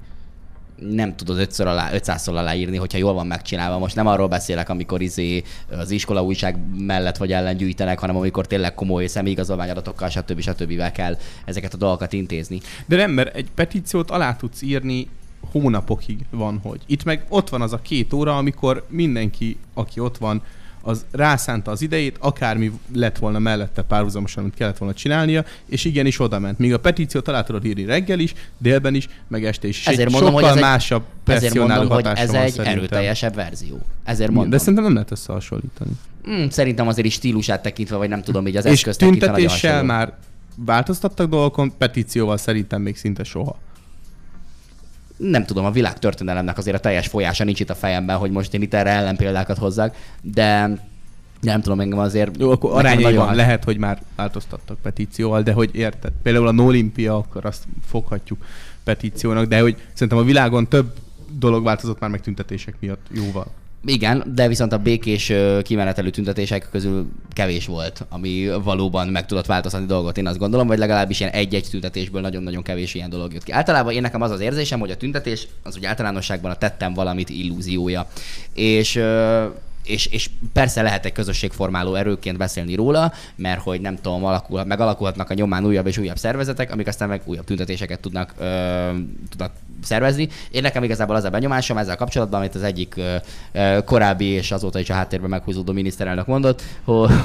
Nem 0.89 1.17
tudod 1.17 1.39
ötször 1.39 1.67
alá, 1.67 1.91
500-szor 1.93 2.37
aláírni, 2.37 2.77
hogyha 2.77 2.99
jól 2.99 3.13
van 3.13 3.27
megcsinálva. 3.27 3.79
Most 3.79 3.95
nem 3.95 4.07
arról 4.07 4.29
beszélek, 4.29 4.69
amikor 4.69 5.03
izé 5.03 5.43
az 5.71 5.91
iskola 5.91 6.23
újság 6.23 6.59
mellett 6.79 7.17
vagy 7.17 7.33
ellen 7.33 7.57
gyűjtenek, 7.57 7.99
hanem 7.99 8.17
amikor 8.17 8.47
tényleg 8.47 8.75
komoly 8.75 9.07
személyigazolványadatokkal, 9.07 10.09
stb. 10.09 10.41
stb. 10.41 10.93
kell 10.93 11.17
ezeket 11.45 11.75
a 11.75 11.77
dolgokat 11.77 12.13
intézni. 12.13 12.61
De 12.87 12.97
nem, 12.97 13.11
mert 13.11 13.35
egy 13.35 13.51
petíciót 13.55 14.11
alá 14.11 14.37
tudsz 14.37 14.63
írni 14.63 15.09
hónapokig 15.53 16.19
van, 16.31 16.61
hogy. 16.63 16.81
Itt 16.87 17.05
meg 17.05 17.25
ott 17.29 17.49
van 17.49 17.63
az 17.63 17.73
a 17.73 17.81
két 17.83 18.13
óra, 18.13 18.37
amikor 18.37 18.87
mindenki, 18.89 19.57
aki 19.75 20.01
ott 20.01 20.19
van, 20.19 20.43
az 20.83 21.05
rászánta 21.11 21.71
az 21.71 21.83
idejét, 21.83 22.17
akármi 22.21 22.73
lett 22.95 23.19
volna 23.19 23.39
mellette 23.39 23.83
párhuzamosan, 23.83 24.43
amit 24.43 24.55
kellett 24.55 24.79
volna 24.79 24.95
csinálnia, 24.95 25.45
és 25.67 25.85
igenis 25.85 26.21
oda 26.21 26.39
ment. 26.39 26.59
Míg 26.59 26.73
a 26.73 26.79
petíciót 26.79 27.29
alá 27.29 27.43
tudod 27.43 27.65
írni 27.65 27.85
reggel 27.85 28.19
is, 28.19 28.35
délben 28.59 28.95
is, 28.95 29.09
meg 29.29 29.45
este 29.45 29.69
is. 29.69 29.79
És 29.79 29.87
Ezért 29.87 30.07
egy 30.07 30.13
mondom, 30.13 30.33
hogy 30.33 30.43
sokkal 30.43 30.59
ez 30.59 30.63
egy- 30.65 30.71
másabb 30.71 31.03
Ezért 31.25 31.41
presszionáló 31.41 31.79
mondom, 31.89 31.97
hogy 31.97 32.07
ez 32.19 32.19
egy 32.35 32.51
szerintem. 32.51 32.67
erőteljesebb 32.67 33.35
verzió. 33.35 33.79
Ezért 34.05 34.31
mondom. 34.31 34.51
De 34.51 34.59
szerintem 34.59 34.85
nem 34.85 34.93
lehet 34.93 35.11
összehasonlítani. 35.11 35.91
Hmm, 36.25 36.51
szerintem 36.51 36.89
azért 36.89 37.07
is 37.07 37.13
stílusát 37.15 37.63
tekintve, 37.63 37.97
vagy 37.97 38.09
nem 38.09 38.23
tudom, 38.23 38.47
így 38.47 38.57
az 38.57 38.65
és 38.65 38.73
eszközt 38.73 38.99
tekintve 38.99 39.27
nagyon 39.27 39.41
tüntetéssel 39.41 39.83
már 39.83 40.13
változtattak 40.57 41.29
dolgokon, 41.31 41.73
petícióval 41.79 42.37
szerintem 42.37 42.83
még 42.83 42.97
szinte 42.97 43.25
soha. 43.25 43.59
Nem 45.21 45.45
tudom, 45.45 45.65
a 45.65 45.71
világ 45.71 45.99
történelemnek 45.99 46.59
azért 46.59 46.77
a 46.77 46.81
teljes 46.81 47.07
folyása 47.07 47.45
nincs 47.45 47.61
itt 47.61 47.71
a 47.71 47.75
fejemben, 47.75 48.17
hogy 48.17 48.31
most 48.31 48.55
én 48.55 48.63
itt 48.63 48.75
erre 48.75 48.91
ellenpéldákat 48.91 49.59
hozzak, 49.59 49.97
de 50.23 50.79
nem 51.41 51.61
tudom, 51.61 51.81
engem 51.81 51.99
azért... 51.99 52.37
Jó, 52.39 52.51
akkor 52.51 52.73
arányaiban 52.73 53.13
nagyon- 53.13 53.35
lehet, 53.35 53.65
hogy 53.65 53.77
már 53.77 54.03
változtattak 54.17 54.79
petícióval, 54.83 55.43
de 55.43 55.53
hogy 55.53 55.71
érted? 55.73 56.13
Például 56.23 56.47
a 56.47 56.53
Nolimpia, 56.53 57.17
akkor 57.17 57.45
azt 57.45 57.65
foghatjuk 57.87 58.45
petíciónak, 58.85 59.45
de 59.47 59.61
hogy 59.61 59.77
szerintem 59.93 60.19
a 60.19 60.23
világon 60.23 60.69
több 60.69 60.93
dolog 61.39 61.65
változott 61.65 62.01
már 62.01 62.11
meg 62.11 62.21
tüntetések 62.21 62.75
miatt 62.81 63.07
jóval. 63.13 63.47
Igen, 63.85 64.23
de 64.35 64.49
viszont 64.49 64.73
a 64.73 64.79
békés 64.79 65.33
kimenetelő 65.63 66.11
tüntetések 66.11 66.69
közül 66.71 67.11
kevés 67.33 67.67
volt, 67.67 68.07
ami 68.09 68.49
valóban 68.63 69.09
meg 69.09 69.27
tudott 69.27 69.47
változtatni 69.47 69.87
dolgot, 69.87 70.19
én 70.19 70.27
azt 70.27 70.39
gondolom, 70.39 70.67
vagy 70.67 70.79
legalábbis 70.79 71.21
ilyen 71.21 71.33
egy-egy 71.33 71.67
tüntetésből 71.71 72.21
nagyon-nagyon 72.21 72.63
kevés 72.63 72.95
ilyen 72.95 73.11
dolog 73.11 73.33
jött 73.33 73.45
ki. 73.45 73.53
Általában 73.53 73.93
én 73.93 74.01
nekem 74.01 74.23
az 74.23 74.31
az 74.31 74.41
érzésem, 74.41 74.81
hogy 74.81 74.91
a 74.91 74.97
tüntetés 74.97 75.49
az 75.63 75.77
úgy 75.77 75.85
általánosságban 75.85 76.51
a 76.51 76.57
tettem 76.57 76.95
valamit 76.95 77.29
illúziója. 77.29 78.07
És 78.55 79.03
és, 79.85 80.07
és 80.07 80.31
persze 80.53 80.83
lehet 80.83 81.05
egy 81.05 81.13
közösségformáló 81.13 81.95
erőként 81.95 82.37
beszélni 82.37 82.75
róla, 82.75 83.13
mert 83.37 83.61
hogy 83.61 83.81
nem 83.81 83.97
tudom, 83.97 84.25
alakul, 84.25 84.65
megalakulhatnak 84.65 85.31
a 85.31 85.35
nyomán 85.35 85.67
újabb 85.67 85.87
és 85.87 85.99
újabb 85.99 86.17
szervezetek, 86.17 86.73
amik 86.73 86.87
aztán 86.87 87.09
meg 87.09 87.23
újabb 87.25 87.45
tüntetéseket 87.45 88.01
tudnak, 88.01 88.35
ö, 88.39 88.91
tudnak 89.29 89.53
szervezni. 89.83 90.29
Én 90.51 90.63
nekem 90.63 90.83
igazából 90.83 91.17
az 91.17 91.25
a 91.25 91.31
benyomásom 91.31 91.77
ezzel 91.77 91.97
kapcsolatban, 91.97 92.41
amit 92.41 92.55
az 92.55 92.63
egyik 92.63 93.01
korábbi 93.85 94.25
és 94.25 94.51
azóta 94.51 94.79
is 94.79 94.91
a 94.91 94.95
háttérben 94.95 95.31
meghúzódó 95.31 95.73
miniszterelnök 95.73 96.27
mondott, 96.27 96.63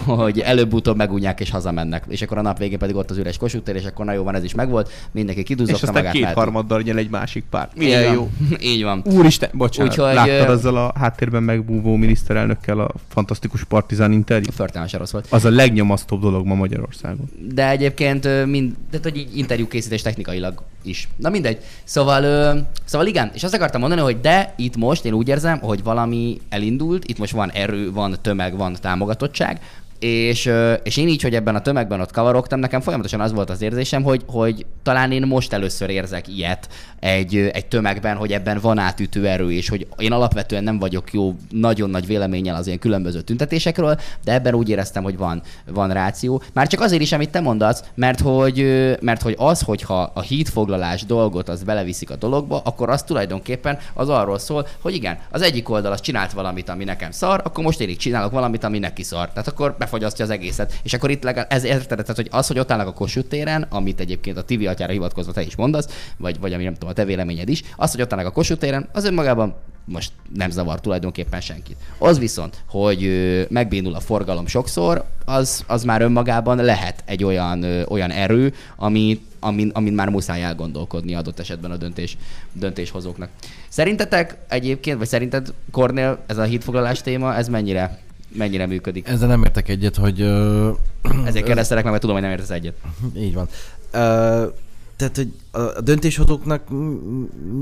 hogy, 0.05 0.39
előbb-utóbb 0.39 0.95
megúnyják 0.97 1.39
és 1.39 1.49
hazamennek. 1.49 2.03
És 2.07 2.21
akkor 2.21 2.37
a 2.37 2.41
nap 2.41 2.57
végén 2.57 2.77
pedig 2.77 2.95
ott 2.95 3.09
az 3.09 3.17
üres 3.17 3.37
Kossuth 3.37 3.63
tér, 3.63 3.75
és 3.75 3.85
akkor 3.85 4.05
na 4.05 4.13
jó 4.13 4.23
van, 4.23 4.35
ez 4.35 4.43
is 4.43 4.53
megvolt, 4.53 4.91
mindenki 5.11 5.39
És 5.39 5.47
kidúzzogta 5.47 5.87
aztán 5.87 5.93
magát. 5.93 6.11
két 6.11 6.21
mehetünk. 6.21 6.45
harmaddal 6.45 6.81
jön 6.85 6.97
egy 6.97 7.09
másik 7.09 7.43
párt. 7.49 7.75
Milyen 7.75 8.03
van. 8.03 8.13
jó. 8.13 8.29
Így 8.71 8.83
van. 8.83 9.01
Úristen, 9.05 9.49
bocsánat, 9.53 9.91
Úgyhogy, 9.91 10.13
láttad 10.13 10.49
azzal 10.49 10.77
a 10.77 10.93
háttérben 10.99 11.43
megbúvó 11.43 11.95
miniszterelnökkel 11.95 12.79
a 12.79 12.91
fantasztikus 13.07 13.63
partizán 13.63 14.11
interjú? 14.11 14.51
Förtelmesen 14.51 14.99
rossz 14.99 15.11
volt. 15.11 15.27
Az 15.29 15.45
a 15.45 15.49
legnyomasztóbb 15.49 16.21
dolog 16.21 16.45
ma 16.45 16.55
Magyarországon. 16.55 17.29
De 17.53 17.69
egyébként 17.69 18.45
mind, 18.45 18.73
de 18.91 18.99
hogy 19.03 19.17
így 19.17 19.37
interjú 19.37 19.67
készítés 19.67 20.01
technikailag 20.01 20.63
is. 20.83 21.07
Na 21.15 21.29
mindegy. 21.29 21.57
Szóval, 21.83 22.44
szóval 22.85 23.07
igen, 23.07 23.31
és 23.33 23.43
azt 23.43 23.53
akartam 23.53 23.79
mondani, 23.79 24.01
hogy 24.01 24.19
de 24.19 24.53
itt 24.55 24.75
most 24.75 25.05
én 25.05 25.13
úgy 25.13 25.27
érzem, 25.27 25.59
hogy 25.59 25.83
valami 25.83 26.41
elindult, 26.49 27.05
itt 27.05 27.17
most 27.17 27.31
van 27.31 27.51
erő, 27.51 27.91
van 27.91 28.15
tömeg, 28.21 28.57
van 28.57 28.75
támogatottság, 28.81 29.59
és, 29.99 30.51
és 30.83 30.97
én 30.97 31.07
így, 31.07 31.21
hogy 31.21 31.35
ebben 31.35 31.55
a 31.55 31.61
tömegben 31.61 32.01
ott 32.01 32.11
kavarogtam, 32.11 32.59
nekem 32.59 32.81
folyamatosan 32.81 33.21
az 33.21 33.33
volt 33.33 33.49
az 33.49 33.61
érzésem, 33.61 34.03
hogy, 34.03 34.21
hogy 34.27 34.65
talán 34.83 35.11
én 35.11 35.21
most 35.27 35.53
először 35.53 35.89
érzek 35.89 36.27
ilyet 36.27 36.69
egy, 36.99 37.35
egy 37.35 37.65
tömegben, 37.65 38.17
hogy 38.17 38.31
ebben 38.31 38.59
van 38.61 38.77
átütő 38.77 39.27
erő, 39.27 39.51
és 39.51 39.69
hogy 39.69 39.87
én 39.97 40.11
alapvetően 40.11 40.63
nem 40.63 40.79
vagyok 40.79 41.13
jó, 41.13 41.35
nagyon 41.49 41.89
nagy 41.89 42.05
véleménnyel 42.05 42.55
az 42.55 42.67
ilyen 42.67 42.79
különböző 42.79 43.21
tüntetésekről, 43.21 43.99
de 44.23 44.33
ebben 44.33 44.53
úgy 44.53 44.69
éreztem, 44.69 45.03
hogy 45.03 45.17
van, 45.17 45.41
van 45.65 45.89
ráció. 45.89 46.41
Már 46.53 46.67
csak 46.67 46.81
azért 46.81 47.01
is, 47.01 47.11
amit 47.11 47.29
te 47.29 47.39
mondasz, 47.39 47.83
mert 47.95 48.19
hogy, 48.19 48.65
mert 49.01 49.21
hogy 49.21 49.35
az, 49.37 49.61
hogyha 49.61 50.11
a 50.13 50.21
hídfoglalás 50.21 51.05
dolgot 51.05 51.49
az 51.49 51.63
beleviszik 51.63 52.09
a 52.09 52.15
dologba, 52.15 52.61
akkor 52.65 52.89
az 52.89 53.03
tulajdonképpen 53.03 53.77
az 53.93 54.09
arról 54.09 54.39
szól, 54.39 54.67
hogy 54.81 54.93
igen, 54.93 55.17
az 55.31 55.41
egyik 55.41 55.69
oldal 55.69 55.91
az 55.91 56.01
csinált 56.01 56.33
valamit, 56.33 56.69
ami 56.69 56.83
nekem 56.83 57.11
szar, 57.11 57.41
akkor 57.43 57.63
most 57.63 57.81
én 57.81 57.89
így 57.89 57.97
csinálok 57.97 58.31
valamit, 58.31 58.63
ami 58.63 58.79
neki 58.79 59.03
szar. 59.03 59.29
Tehát 59.29 59.47
akkor 59.47 59.75
befogyasztja 59.85 60.25
az 60.25 60.31
egészet. 60.31 60.79
És 60.83 60.93
akkor 60.93 61.09
itt 61.09 61.23
legalább 61.23 61.51
ez 61.51 61.63
érted, 61.63 61.97
tehát, 61.97 62.15
hogy 62.15 62.27
az, 62.31 62.47
hogy 62.47 62.59
ott 62.59 62.71
állnak 62.71 62.87
a 62.87 62.93
Kossuth 62.93 63.27
téren, 63.27 63.65
amit 63.69 63.99
egyébként 63.99 64.37
a 64.37 64.43
TV 64.43 64.67
atyára 64.67 64.91
hivatkozva 64.91 65.31
te 65.31 65.41
is 65.41 65.55
mondasz, 65.55 66.11
vagy, 66.17 66.39
vagy 66.39 66.53
ami 66.53 66.63
nem 66.63 66.73
tudom, 66.73 66.89
a 66.89 66.93
te 66.93 67.05
véleményed 67.05 67.49
is, 67.49 67.63
az, 67.75 67.91
hogy 67.91 68.01
ott 68.01 68.13
állnak 68.13 68.27
a 68.27 68.31
Kossuth 68.31 68.59
téren, 68.59 68.87
az 68.91 69.05
önmagában 69.05 69.55
most 69.85 70.11
nem 70.33 70.49
zavar 70.49 70.79
tulajdonképpen 70.79 71.41
senkit. 71.41 71.77
Az 71.97 72.19
viszont, 72.19 72.63
hogy 72.67 73.09
megbénul 73.49 73.95
a 73.95 73.99
forgalom 73.99 74.47
sokszor, 74.47 75.03
az, 75.25 75.63
az 75.67 75.83
már 75.83 76.01
önmagában 76.01 76.57
lehet 76.57 77.03
egy 77.05 77.23
olyan, 77.23 77.63
olyan 77.87 78.11
erő, 78.11 78.53
ami, 78.75 79.21
amin, 79.39 79.71
amin 79.73 79.93
már 79.93 80.09
muszáj 80.09 80.43
elgondolkodni 80.43 81.15
adott 81.15 81.39
esetben 81.39 81.71
a 81.71 81.77
döntés, 81.77 82.17
döntéshozóknak. 82.53 83.29
Szerintetek 83.69 84.37
egyébként, 84.47 84.97
vagy 84.97 85.07
szerinted 85.07 85.53
Kornél 85.71 86.23
ez 86.27 86.37
a 86.37 86.43
hídfoglalás 86.43 87.01
téma, 87.01 87.35
ez 87.35 87.47
mennyire, 87.47 87.99
mennyire 88.37 88.65
működik? 88.65 89.07
Ezzel 89.07 89.27
nem 89.27 89.43
értek 89.43 89.69
egyet, 89.69 89.95
hogy... 89.95 90.21
Ö, 90.21 90.71
Ezért 91.25 91.45
kérdeztelek 91.45 91.83
meg, 91.83 91.91
mert 91.91 92.05
tudom, 92.05 92.15
hogy 92.15 92.25
nem 92.25 92.35
értesz 92.35 92.49
egyet. 92.49 92.75
Így 93.15 93.33
van. 93.33 93.47
Ö, 93.91 94.47
tehát, 94.95 95.15
hogy 95.15 95.33
a 95.51 95.81
döntéshozóknak 95.81 96.69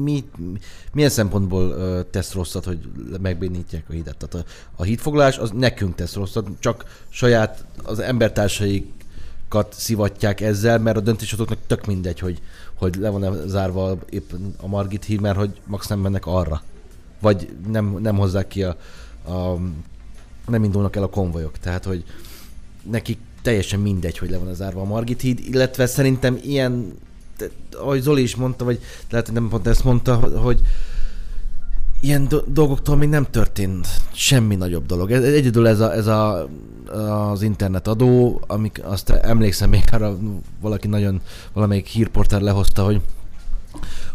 mi, 0.03 0.23
milyen 0.93 1.09
szempontból 1.09 1.69
ö, 1.69 2.01
tesz 2.11 2.33
rosszat, 2.33 2.65
hogy 2.65 2.79
megbénítják 3.21 3.83
a 3.89 3.91
hidat? 3.91 4.17
Tehát 4.17 4.47
a, 4.47 4.51
a 4.75 4.83
hídfoglalás 4.83 5.37
az 5.37 5.51
nekünk 5.53 5.95
tesz 5.95 6.13
rosszat, 6.13 6.47
csak 6.59 6.85
saját 7.09 7.65
az 7.83 7.99
embertársaikat 7.99 9.73
szivatják 9.73 10.41
ezzel, 10.41 10.79
mert 10.79 10.97
a 10.97 11.01
döntéshozóknak 11.01 11.57
tök 11.67 11.85
mindegy, 11.85 12.19
hogy, 12.19 12.41
hogy 12.73 12.95
le 12.95 13.09
van 13.09 13.47
zárva 13.47 13.97
épp 14.09 14.31
a 14.57 14.67
Margit 14.67 15.05
híd, 15.05 15.21
mert 15.21 15.37
hogy 15.37 15.61
max 15.65 15.87
nem 15.87 15.99
mennek 15.99 16.25
arra. 16.25 16.61
Vagy 17.19 17.49
nem, 17.67 17.97
nem 18.01 18.15
hozzák 18.15 18.47
ki 18.47 18.63
a, 18.63 18.77
a 19.27 19.57
nem 20.47 20.63
indulnak 20.63 20.95
el 20.95 21.03
a 21.03 21.09
konvojok. 21.09 21.57
Tehát, 21.57 21.83
hogy 21.83 22.03
nekik 22.91 23.17
teljesen 23.41 23.79
mindegy, 23.79 24.17
hogy 24.17 24.29
le 24.29 24.37
van 24.37 24.53
zárva 24.53 24.81
a 24.81 24.85
Margit 24.85 25.21
híd, 25.21 25.39
illetve 25.39 25.85
szerintem 25.85 26.39
ilyen, 26.43 26.93
ahogy 27.71 28.01
Zoli 28.01 28.21
is 28.21 28.35
mondta, 28.35 28.65
vagy 28.65 28.79
lehet, 29.09 29.25
hogy 29.25 29.35
nem 29.35 29.49
pont 29.49 29.67
ezt 29.67 29.83
mondta, 29.83 30.15
hogy 30.15 30.61
ilyen 32.01 32.27
do- 32.27 32.51
dolgoktól 32.53 32.95
még 32.95 33.09
nem 33.09 33.25
történt 33.31 33.87
semmi 34.11 34.55
nagyobb 34.55 34.85
dolog. 34.85 35.11
Ez, 35.11 35.23
egyedül 35.23 35.67
ez, 35.67 35.79
a, 35.79 35.93
ez 35.93 36.07
a, 36.07 36.49
az 37.31 37.41
internetadó, 37.41 38.41
amik 38.47 38.81
azt 38.83 39.09
emlékszem 39.09 39.69
még 39.69 39.83
arra 39.91 40.17
valaki 40.61 40.87
nagyon, 40.87 41.21
valamelyik 41.53 41.87
hírportál 41.87 42.41
lehozta, 42.41 42.83
hogy 42.83 43.01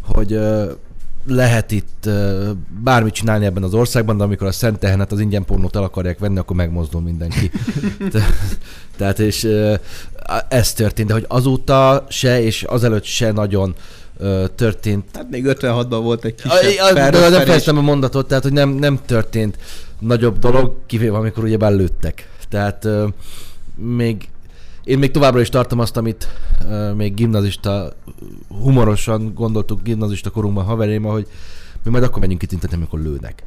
hogy 0.00 0.40
lehet 1.28 1.70
itt 1.70 2.08
bármit 2.84 3.12
csinálni 3.14 3.44
ebben 3.44 3.62
az 3.62 3.74
országban, 3.74 4.16
de 4.16 4.24
amikor 4.24 4.46
a 4.46 4.52
szent 4.52 4.78
tehenet, 4.78 5.12
az 5.12 5.20
ingyen 5.20 5.44
pornót 5.44 5.76
el 5.76 5.82
akarják 5.82 6.18
venni, 6.18 6.38
akkor 6.38 6.56
megmozdul 6.56 7.00
mindenki. 7.00 7.50
Te- 8.12 8.26
Tehát 8.96 9.18
és 9.18 9.48
ez 10.48 10.72
történt, 10.72 11.08
de 11.08 11.14
hogy 11.14 11.24
azóta 11.28 12.06
se, 12.08 12.42
és 12.42 12.62
azelőtt 12.62 13.04
se 13.04 13.32
nagyon 13.32 13.74
történt 14.54 15.04
Hát 15.14 15.30
még 15.30 15.44
56-ban 15.48 15.98
volt 16.02 16.24
egy 16.24 16.34
kisebb 16.34 16.52
a, 16.80 16.92
de 16.92 17.00
nem 17.00 17.10
felröppenés. 17.10 17.44
fejeztem 17.46 17.78
a 17.78 17.80
mondatot, 17.80 18.28
tehát 18.28 18.42
hogy 18.42 18.52
nem, 18.52 18.70
nem 18.70 18.98
történt 19.06 19.56
nagyobb 19.98 20.38
dolog, 20.38 20.74
kivéve 20.86 21.16
amikor 21.16 21.44
ugye 21.44 21.56
belőttek. 21.56 22.28
Tehát 22.48 22.84
ö, 22.84 23.06
még 23.76 24.28
én 24.88 24.98
még 24.98 25.10
továbbra 25.10 25.40
is 25.40 25.48
tartom 25.48 25.78
azt, 25.78 25.96
amit 25.96 26.28
ö, 26.70 26.92
még 26.92 27.14
gimnazista, 27.14 27.92
humorosan 28.48 29.32
gondoltuk 29.34 29.82
gimnazista 29.82 30.30
korunkban 30.30 30.64
haveréma, 30.64 31.10
hogy 31.10 31.26
mi 31.84 31.90
majd 31.90 32.02
akkor 32.04 32.20
megyünk 32.20 32.38
kitüntetni, 32.38 32.76
amikor 32.76 33.00
lőnek. 33.00 33.42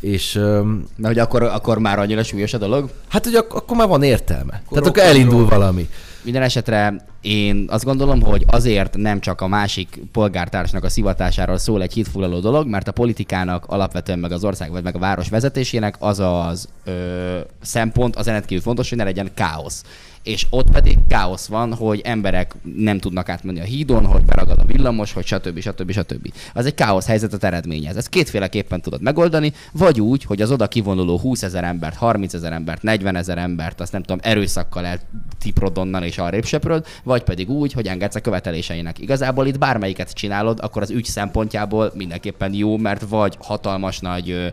És 0.00 0.34
ö, 0.34 0.72
De 0.96 1.06
hogy 1.06 1.18
akkor, 1.18 1.42
akkor 1.42 1.78
már 1.78 1.98
annyira 1.98 2.22
súlyos 2.22 2.52
a 2.54 2.58
dolog? 2.58 2.90
hát, 3.08 3.24
hogy 3.24 3.34
ak- 3.34 3.52
akkor 3.52 3.76
már 3.76 3.88
van 3.88 4.02
értelme. 4.02 4.50
Tehát 4.50 4.64
akkor 4.70 4.82
rock 4.86 4.98
and 4.98 5.08
elindul 5.08 5.46
valami. 5.48 5.88
Minden 6.22 6.42
esetre 6.42 7.04
én 7.26 7.64
azt 7.68 7.84
gondolom, 7.84 8.22
hogy 8.22 8.44
azért 8.46 8.96
nem 8.96 9.20
csak 9.20 9.40
a 9.40 9.46
másik 9.46 10.00
polgártársnak 10.12 10.84
a 10.84 10.88
szivatásáról 10.88 11.58
szól 11.58 11.82
egy 11.82 11.92
hídfoglaló 11.92 12.40
dolog, 12.40 12.66
mert 12.66 12.88
a 12.88 12.92
politikának 12.92 13.66
alapvetően 13.66 14.18
meg 14.18 14.32
az 14.32 14.44
ország 14.44 14.70
vagy 14.70 14.82
meg 14.82 14.96
a 14.96 14.98
város 14.98 15.28
vezetésének 15.28 15.96
az 15.98 16.18
az 16.18 16.68
ö, 16.84 17.38
szempont, 17.62 18.16
az 18.16 18.26
rendkívül 18.26 18.62
fontos, 18.62 18.88
hogy 18.88 18.98
ne 18.98 19.04
legyen 19.04 19.30
káosz. 19.34 19.82
És 20.26 20.46
ott 20.50 20.70
pedig 20.70 20.98
káosz 21.08 21.46
van, 21.46 21.74
hogy 21.74 22.00
emberek 22.04 22.54
nem 22.76 22.98
tudnak 22.98 23.28
átmenni 23.28 23.60
a 23.60 23.64
hídon, 23.64 24.04
hogy 24.04 24.24
beragad 24.24 24.58
a 24.58 24.64
villamos, 24.64 25.12
hogy 25.12 25.26
stb. 25.26 25.60
stb. 25.60 25.90
stb. 25.90 26.32
Az 26.54 26.66
egy 26.66 26.74
káosz 26.74 27.06
helyzetet 27.06 27.44
eredményez. 27.44 27.96
Ezt 27.96 28.08
kétféleképpen 28.08 28.80
tudod 28.80 29.02
megoldani, 29.02 29.52
vagy 29.72 30.00
úgy, 30.00 30.24
hogy 30.24 30.42
az 30.42 30.50
oda 30.50 30.66
kivonuló 30.66 31.18
20 31.18 31.42
ezer 31.42 31.64
embert, 31.64 31.96
30 31.96 32.34
ezer 32.34 32.52
embert, 32.52 32.82
40 32.82 33.16
ezer 33.16 33.38
embert, 33.38 33.80
azt 33.80 33.92
nem 33.92 34.02
tudom, 34.02 34.18
erőszakkal 34.22 34.84
eltiprod 34.86 35.78
onnan 35.78 36.02
és 36.02 36.18
arrébb 36.18 36.44
söpröd, 36.44 36.86
vagy 37.02 37.15
pedig 37.22 37.50
úgy, 37.50 37.72
hogy 37.72 37.86
engedsz 37.86 38.14
a 38.14 38.20
követeléseinek. 38.20 38.98
Igazából 38.98 39.46
itt 39.46 39.58
bármelyiket 39.58 40.12
csinálod, 40.12 40.58
akkor 40.62 40.82
az 40.82 40.90
ügy 40.90 41.04
szempontjából 41.04 41.92
mindenképpen 41.94 42.54
jó, 42.54 42.76
mert 42.76 43.08
vagy 43.08 43.36
hatalmas 43.40 43.98
nagy, 43.98 44.52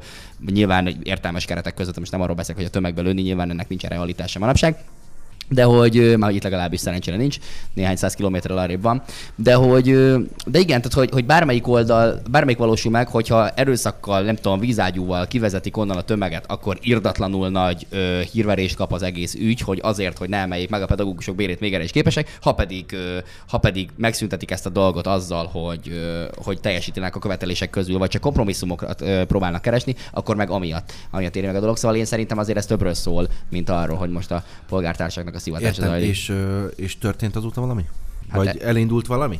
nyilván 0.51 0.87
értelmes 1.03 1.45
keretek 1.45 1.73
között, 1.73 1.99
most 1.99 2.11
nem 2.11 2.21
arról 2.21 2.35
beszélek, 2.35 2.57
hogy 2.57 2.69
a 2.69 2.73
tömegbe 2.73 3.01
lőni, 3.01 3.21
nyilván 3.21 3.49
ennek 3.49 3.69
nincsen 3.69 3.89
realitása 3.89 4.39
manapság, 4.39 4.77
de 5.53 5.63
hogy, 5.63 6.17
már 6.17 6.31
itt 6.31 6.43
legalábbis 6.43 6.79
szerencsére 6.79 7.17
nincs, 7.17 7.37
néhány 7.73 7.95
száz 7.95 8.13
kilométerrel 8.13 8.57
arrébb 8.57 8.81
van, 8.81 9.01
de 9.35 9.53
hogy, 9.53 9.85
de 10.45 10.59
igen, 10.59 10.81
tehát 10.81 10.93
hogy, 10.93 11.09
hogy 11.11 11.25
bármelyik 11.25 11.67
oldal, 11.67 12.21
bármelyik 12.31 12.59
valósul 12.59 12.91
meg, 12.91 13.07
hogyha 13.07 13.49
erőszakkal, 13.49 14.21
nem 14.21 14.35
tudom, 14.35 14.59
vízágyúval 14.59 15.27
kivezetik 15.27 15.77
onnan 15.77 15.97
a 15.97 16.01
tömeget, 16.01 16.45
akkor 16.47 16.77
irdatlanul 16.81 17.49
nagy 17.49 17.87
ö, 17.89 18.19
hírverést 18.31 18.75
kap 18.75 18.93
az 18.93 19.03
egész 19.03 19.33
ügy, 19.33 19.59
hogy 19.59 19.79
azért, 19.83 20.17
hogy 20.17 20.29
ne 20.29 20.37
emeljék 20.37 20.69
meg 20.69 20.81
a 20.81 20.85
pedagógusok 20.85 21.35
bérét 21.35 21.59
még 21.59 21.73
erre 21.73 21.83
is 21.83 21.91
képesek, 21.91 22.37
ha 22.41 22.53
pedig, 22.53 22.85
ö, 22.91 23.17
ha 23.47 23.57
pedig 23.57 23.89
megszüntetik 23.95 24.51
ezt 24.51 24.65
a 24.65 24.69
dolgot 24.69 25.07
azzal, 25.07 25.45
hogy, 25.45 25.89
ö, 25.91 26.23
hogy 26.35 26.59
teljesítenek 26.59 27.15
a 27.15 27.19
követelések 27.19 27.69
közül, 27.69 27.97
vagy 27.97 28.09
csak 28.09 28.21
kompromisszumokat 28.21 29.01
ö, 29.01 29.25
próbálnak 29.25 29.61
keresni, 29.61 29.95
akkor 30.11 30.35
meg 30.35 30.49
amiatt, 30.49 30.93
amiatt 31.11 31.35
éri 31.35 31.45
meg 31.45 31.55
a 31.55 31.59
dolog. 31.59 31.77
Szóval 31.77 31.97
én 31.97 32.05
szerintem 32.05 32.37
azért 32.37 32.57
ez 32.57 32.65
többről 32.65 32.93
szól, 32.93 33.27
mint 33.49 33.69
arról, 33.69 33.97
hogy 33.97 34.09
most 34.09 34.31
a 34.31 34.43
polgártársaknak 34.69 35.35
a 35.35 35.39
szivatása 35.43 35.67
Értem, 35.69 35.87
zajlik. 35.89 36.09
és, 36.09 36.33
és 36.75 36.97
történt 36.97 37.35
azóta 37.35 37.61
valami? 37.61 37.85
Hát 38.29 38.43
Vagy 38.43 38.57
e- 38.61 38.67
elindult 38.67 39.07
valami? 39.07 39.39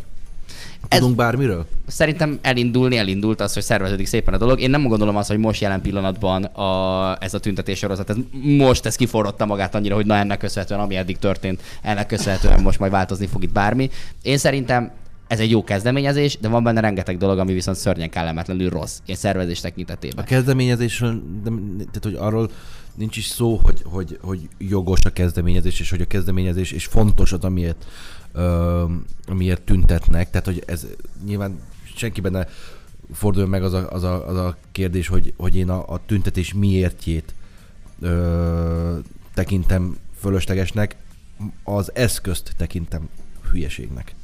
Ez- 0.88 1.00
Tudunk 1.00 1.16
bármiről? 1.16 1.66
Szerintem 1.88 2.40
elindulni 2.42 2.98
elindult 2.98 3.42
az, 3.42 3.54
hogy 3.54 3.64
szerveződik 3.64 4.06
szépen 4.06 4.34
a 4.34 4.38
dolog. 4.38 4.60
Én 4.60 4.70
nem 4.70 4.88
gondolom 4.88 5.16
azt, 5.16 5.30
hogy 5.30 5.38
most 5.38 5.62
jelen 5.62 5.82
pillanatban 5.82 6.44
a, 6.44 7.18
ez 7.20 7.34
a 7.34 7.40
tüntetés 7.40 7.78
sorozat, 7.78 8.10
ez 8.10 8.16
most 8.44 8.86
ez 8.86 8.96
kiforrotta 8.96 9.46
magát 9.46 9.76
annyira, 9.76 9.96
hogy 9.96 10.06
na 10.06 10.16
ennek 10.16 10.38
köszönhetően, 10.38 10.80
ami 10.80 10.96
eddig 10.96 11.18
történt, 11.18 11.62
ennek 11.82 12.08
köszönhetően 12.08 12.62
most 12.62 12.80
majd 12.80 12.92
változni 12.92 13.26
fog 13.28 13.44
itt 13.44 13.52
bármi. 13.52 13.90
Én 14.22 14.38
szerintem 14.38 14.92
ez 15.28 15.40
egy 15.40 15.50
jó 15.52 15.64
kezdeményezés, 15.64 16.38
de 16.40 16.48
van 16.48 16.64
benne 16.64 16.80
rengeteg 16.80 17.18
dolog, 17.18 17.40
ami 17.40 17.54
viszont 17.54 17.78
szörnyen 17.78 18.10
kellemetlenül 18.10 18.70
rossz, 18.70 18.98
ilyen 19.06 19.20
szervezés 19.20 19.60
A 19.60 19.62
tekintetében. 19.62 20.26
kezdeményezésről, 20.26 21.22
de, 21.44 21.50
tehát 21.78 22.02
hogy 22.04 22.16
arról 22.16 22.50
nincs 22.96 23.18
is 23.18 23.26
szó, 23.26 23.60
hogy, 23.64 23.82
hogy, 23.84 24.18
hogy 24.22 24.50
jogos 24.58 25.06
a 25.06 25.10
kezdeményezés, 25.10 25.80
és 25.80 25.90
hogy 25.90 26.02
a 26.02 26.08
kezdeményezés, 26.08 26.72
és 26.72 26.86
fontos 26.86 27.32
az, 27.32 27.44
amiért, 27.44 27.86
ö, 28.32 28.86
amiért 29.28 29.62
tüntetnek. 29.62 30.30
Tehát, 30.30 30.46
hogy 30.46 30.64
ez 30.66 30.88
nyilván 31.26 31.60
senki 31.96 32.22
benne 32.22 32.48
forduljon 33.14 33.50
meg 33.50 33.64
az 33.64 33.74
a, 33.74 33.92
az 33.92 34.04
a, 34.04 34.28
az 34.28 34.36
a 34.38 34.58
kérdés, 34.72 35.08
hogy, 35.08 35.34
hogy 35.38 35.56
én 35.56 35.70
a, 35.70 35.94
a 35.94 36.02
tüntetés 36.06 36.54
miértjét 36.54 37.34
ö, 38.00 38.98
tekintem 39.34 39.98
fölöslegesnek, 40.20 40.96
az 41.64 41.96
eszközt 41.96 42.54
tekintem 42.58 43.10
hülyeségnek. 43.52 44.16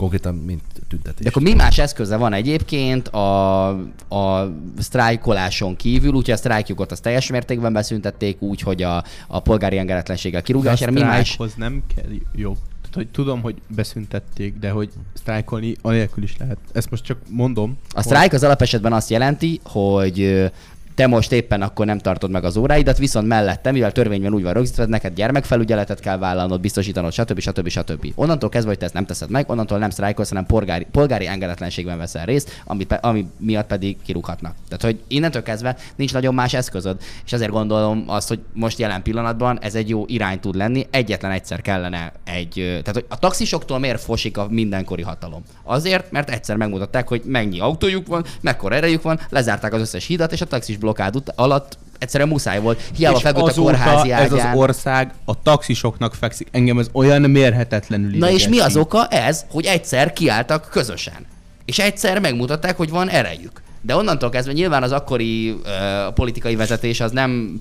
Konkrétan, 0.00 0.34
mint 0.34 0.62
tüntetés. 0.88 1.24
De 1.24 1.28
akkor 1.28 1.42
mi 1.42 1.54
más 1.54 1.78
eszköze 1.78 2.16
van 2.16 2.32
egyébként 2.32 3.08
a, 3.08 3.68
a 4.08 4.52
sztrájkoláson 4.78 5.76
kívül, 5.76 6.12
úgyhogy 6.12 6.34
a 6.34 6.36
sztrájkjukat 6.36 6.92
azt 6.92 7.02
teljes 7.02 7.30
mértékben 7.30 7.72
beszüntették, 7.72 8.42
úgy, 8.42 8.60
hogy 8.60 8.82
a, 8.82 9.04
a 9.28 9.40
polgári 9.40 9.78
engedetlenséggel 9.78 10.42
kirúgására 10.42 10.92
mi 10.92 11.00
más? 11.00 11.38
nem 11.56 11.82
kell 11.94 12.04
jog. 12.34 12.56
Tehát, 12.80 12.94
hogy 12.94 13.08
tudom, 13.08 13.40
hogy 13.40 13.56
beszüntették, 13.66 14.58
de 14.58 14.70
hogy 14.70 14.90
sztrájkolni 15.12 15.76
anélkül 15.82 16.22
is 16.22 16.36
lehet. 16.38 16.58
Ezt 16.72 16.90
most 16.90 17.04
csak 17.04 17.18
mondom. 17.28 17.78
A 17.90 18.02
sztrájk 18.02 18.32
az 18.32 18.44
alapesetben 18.44 18.92
azt 18.92 19.10
jelenti, 19.10 19.60
hogy 19.64 20.50
te 21.00 21.06
most 21.06 21.32
éppen 21.32 21.62
akkor 21.62 21.86
nem 21.86 21.98
tartod 21.98 22.30
meg 22.30 22.44
az 22.44 22.56
óráidat, 22.56 22.98
viszont 22.98 23.26
mellette, 23.26 23.72
mivel 23.72 23.92
törvényben 23.92 24.34
úgy 24.34 24.42
van 24.42 24.52
rögzítve, 24.52 24.86
neked 24.86 25.14
gyermekfelügyeletet 25.14 26.00
kell 26.00 26.18
vállalnod, 26.18 26.60
biztosítanod, 26.60 27.12
stb. 27.12 27.38
stb. 27.38 27.68
stb. 27.68 28.12
Onnantól 28.14 28.48
kezdve, 28.48 28.70
hogy 28.70 28.78
te 28.78 28.84
ezt 28.84 28.94
nem 28.94 29.06
teszed 29.06 29.30
meg, 29.30 29.50
onnantól 29.50 29.78
nem 29.78 29.90
sztrájkolsz, 29.90 30.28
hanem 30.28 30.46
polgári, 30.46 30.86
polgári 30.92 31.26
engedetlenségben 31.26 31.98
veszel 31.98 32.24
részt, 32.24 32.62
ami, 32.64 32.86
ami 33.00 33.26
miatt 33.38 33.66
pedig 33.66 33.96
kirúghatnak. 34.04 34.54
Tehát, 34.68 34.82
hogy 34.82 35.00
innentől 35.08 35.42
kezdve 35.42 35.76
nincs 35.96 36.12
nagyon 36.12 36.34
más 36.34 36.54
eszközöd, 36.54 37.00
és 37.24 37.32
ezért 37.32 37.50
gondolom 37.50 38.04
azt, 38.06 38.28
hogy 38.28 38.40
most 38.52 38.78
jelen 38.78 39.02
pillanatban 39.02 39.58
ez 39.60 39.74
egy 39.74 39.88
jó 39.88 40.04
irány 40.06 40.40
tud 40.40 40.54
lenni, 40.54 40.86
egyetlen 40.90 41.30
egyszer 41.30 41.60
kellene 41.60 42.12
egy, 42.24 42.52
tehát 42.54 42.94
hogy 42.94 43.06
a 43.08 43.18
taxisoktól 43.18 43.78
miért 43.78 44.02
fosik 44.02 44.38
a 44.38 44.46
mindenkori 44.50 45.02
hatalom? 45.02 45.42
Azért, 45.64 46.10
mert 46.10 46.30
egyszer 46.30 46.56
megmutatták, 46.56 47.08
hogy 47.08 47.22
mennyi 47.24 47.60
autójuk 47.60 48.06
van, 48.06 48.24
mekkora 48.40 48.74
erejük 48.74 49.02
van, 49.02 49.20
lezárták 49.28 49.72
az 49.72 49.80
összes 49.80 50.06
hidat, 50.06 50.32
és 50.32 50.40
a 50.40 50.46
taxis 50.46 50.76
blokkád 50.90 51.16
ut- 51.16 51.32
alatt 51.36 51.78
egyszerűen 51.98 52.28
muszáj 52.28 52.60
volt. 52.60 52.80
Hiába 52.96 53.16
és 53.16 53.22
feküdt 53.22 53.48
a 53.48 53.60
kórházi 53.60 54.12
ez 54.12 54.32
az 54.32 54.38
ágyán. 54.38 54.56
ország 54.56 55.12
a 55.24 55.42
taxisoknak 55.42 56.14
fekszik. 56.14 56.48
Engem 56.50 56.78
ez 56.78 56.88
olyan 56.92 57.22
mérhetetlenül 57.22 58.18
Na 58.18 58.30
és 58.30 58.48
mi 58.48 58.58
az 58.58 58.76
oka? 58.76 59.06
Ez, 59.06 59.44
hogy 59.50 59.64
egyszer 59.64 60.12
kiálltak 60.12 60.68
közösen. 60.70 61.26
És 61.64 61.78
egyszer 61.78 62.18
megmutatták, 62.18 62.76
hogy 62.76 62.90
van 62.90 63.08
erejük. 63.08 63.62
De 63.80 63.96
onnantól 63.96 64.30
kezdve 64.30 64.52
nyilván 64.52 64.82
az 64.82 64.92
akkori 64.92 65.50
uh, 65.50 65.58
politikai 66.14 66.56
vezetés 66.56 67.00
az 67.00 67.10
nem 67.10 67.60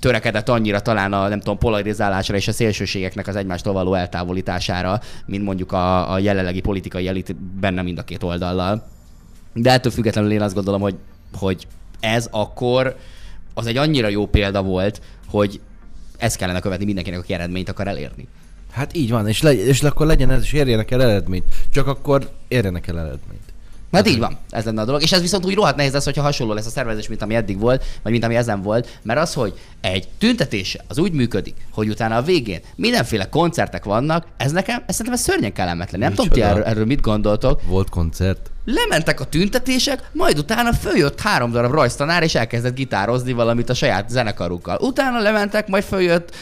törekedett 0.00 0.48
annyira 0.48 0.80
talán 0.80 1.12
a 1.12 1.28
nem 1.28 1.38
tudom, 1.38 1.58
polarizálásra 1.58 2.36
és 2.36 2.48
a 2.48 2.52
szélsőségeknek 2.52 3.26
az 3.26 3.36
egymástól 3.36 3.72
való 3.72 3.94
eltávolítására, 3.94 5.00
mint 5.26 5.44
mondjuk 5.44 5.72
a, 5.72 6.12
a 6.12 6.18
jelenlegi 6.18 6.60
politikai 6.60 7.08
elit 7.08 7.36
benne 7.36 7.82
mind 7.82 7.98
a 7.98 8.02
két 8.02 8.22
oldallal. 8.22 8.88
De 9.52 9.72
ettől 9.72 9.92
függetlenül 9.92 10.30
én 10.30 10.42
azt 10.42 10.54
gondolom, 10.54 10.80
hogy, 10.80 10.94
hogy 11.32 11.66
ez 12.00 12.28
akkor 12.30 12.96
az 13.54 13.66
egy 13.66 13.76
annyira 13.76 14.08
jó 14.08 14.26
példa 14.26 14.62
volt, 14.62 15.00
hogy 15.28 15.60
ezt 16.16 16.36
kellene 16.36 16.60
követni 16.60 16.84
mindenkinek, 16.84 17.18
aki 17.18 17.34
eredményt 17.34 17.68
akar 17.68 17.88
elérni. 17.88 18.28
Hát 18.72 18.96
így 18.96 19.10
van, 19.10 19.28
és, 19.28 19.42
le, 19.42 19.52
és 19.52 19.82
akkor 19.82 20.06
legyen 20.06 20.30
ez, 20.30 20.42
és 20.42 20.52
érjenek 20.52 20.90
el 20.90 21.02
eredményt. 21.02 21.44
Csak 21.72 21.86
akkor 21.86 22.30
érjenek 22.48 22.86
el 22.86 22.98
eredményt. 22.98 23.54
Hát 23.92 24.08
így 24.08 24.18
van, 24.18 24.38
ez 24.50 24.64
lenne 24.64 24.80
a 24.80 24.84
dolog. 24.84 25.02
És 25.02 25.12
ez 25.12 25.20
viszont 25.20 25.44
úgy 25.44 25.54
rohadt 25.54 25.76
nehéz 25.76 25.92
lesz, 25.92 26.04
hogyha 26.04 26.22
hasonló 26.22 26.52
lesz 26.52 26.66
a 26.66 26.70
szervezés, 26.70 27.08
mint 27.08 27.22
ami 27.22 27.34
eddig 27.34 27.58
volt, 27.58 27.84
vagy 28.02 28.12
mint 28.12 28.24
ami 28.24 28.36
ezen 28.36 28.62
volt, 28.62 28.98
mert 29.02 29.18
az, 29.18 29.34
hogy 29.34 29.58
egy 29.80 30.08
tüntetése 30.18 30.84
az 30.88 30.98
úgy 30.98 31.12
működik, 31.12 31.54
hogy 31.70 31.88
utána 31.88 32.16
a 32.16 32.22
végén 32.22 32.60
mindenféle 32.74 33.28
koncertek 33.28 33.84
vannak, 33.84 34.26
ez 34.36 34.52
nekem, 34.52 34.82
ez 34.86 34.94
szerintem 34.94 35.14
ez 35.14 35.20
szörnyen 35.20 35.52
kellemetlen. 35.52 36.00
Nem 36.00 36.10
tudom, 36.10 36.28
ti 36.28 36.38
Micsoda? 36.38 36.54
erről, 36.54 36.64
erről 36.64 36.84
mit 36.84 37.00
gondoltok. 37.00 37.62
Volt 37.62 37.90
koncert. 37.90 38.50
Lementek 38.66 39.20
a 39.20 39.24
tüntetések, 39.24 40.10
majd 40.12 40.38
utána 40.38 40.72
följött 40.72 41.20
három 41.20 41.50
darab 41.50 41.72
rajztanár, 41.72 42.22
és 42.22 42.34
elkezdett 42.34 42.74
gitározni 42.74 43.32
valamit 43.32 43.70
a 43.70 43.74
saját 43.74 44.08
zenekarukkal. 44.10 44.78
Utána 44.80 45.20
lementek, 45.20 45.68
majd 45.68 45.84
följött 45.84 46.34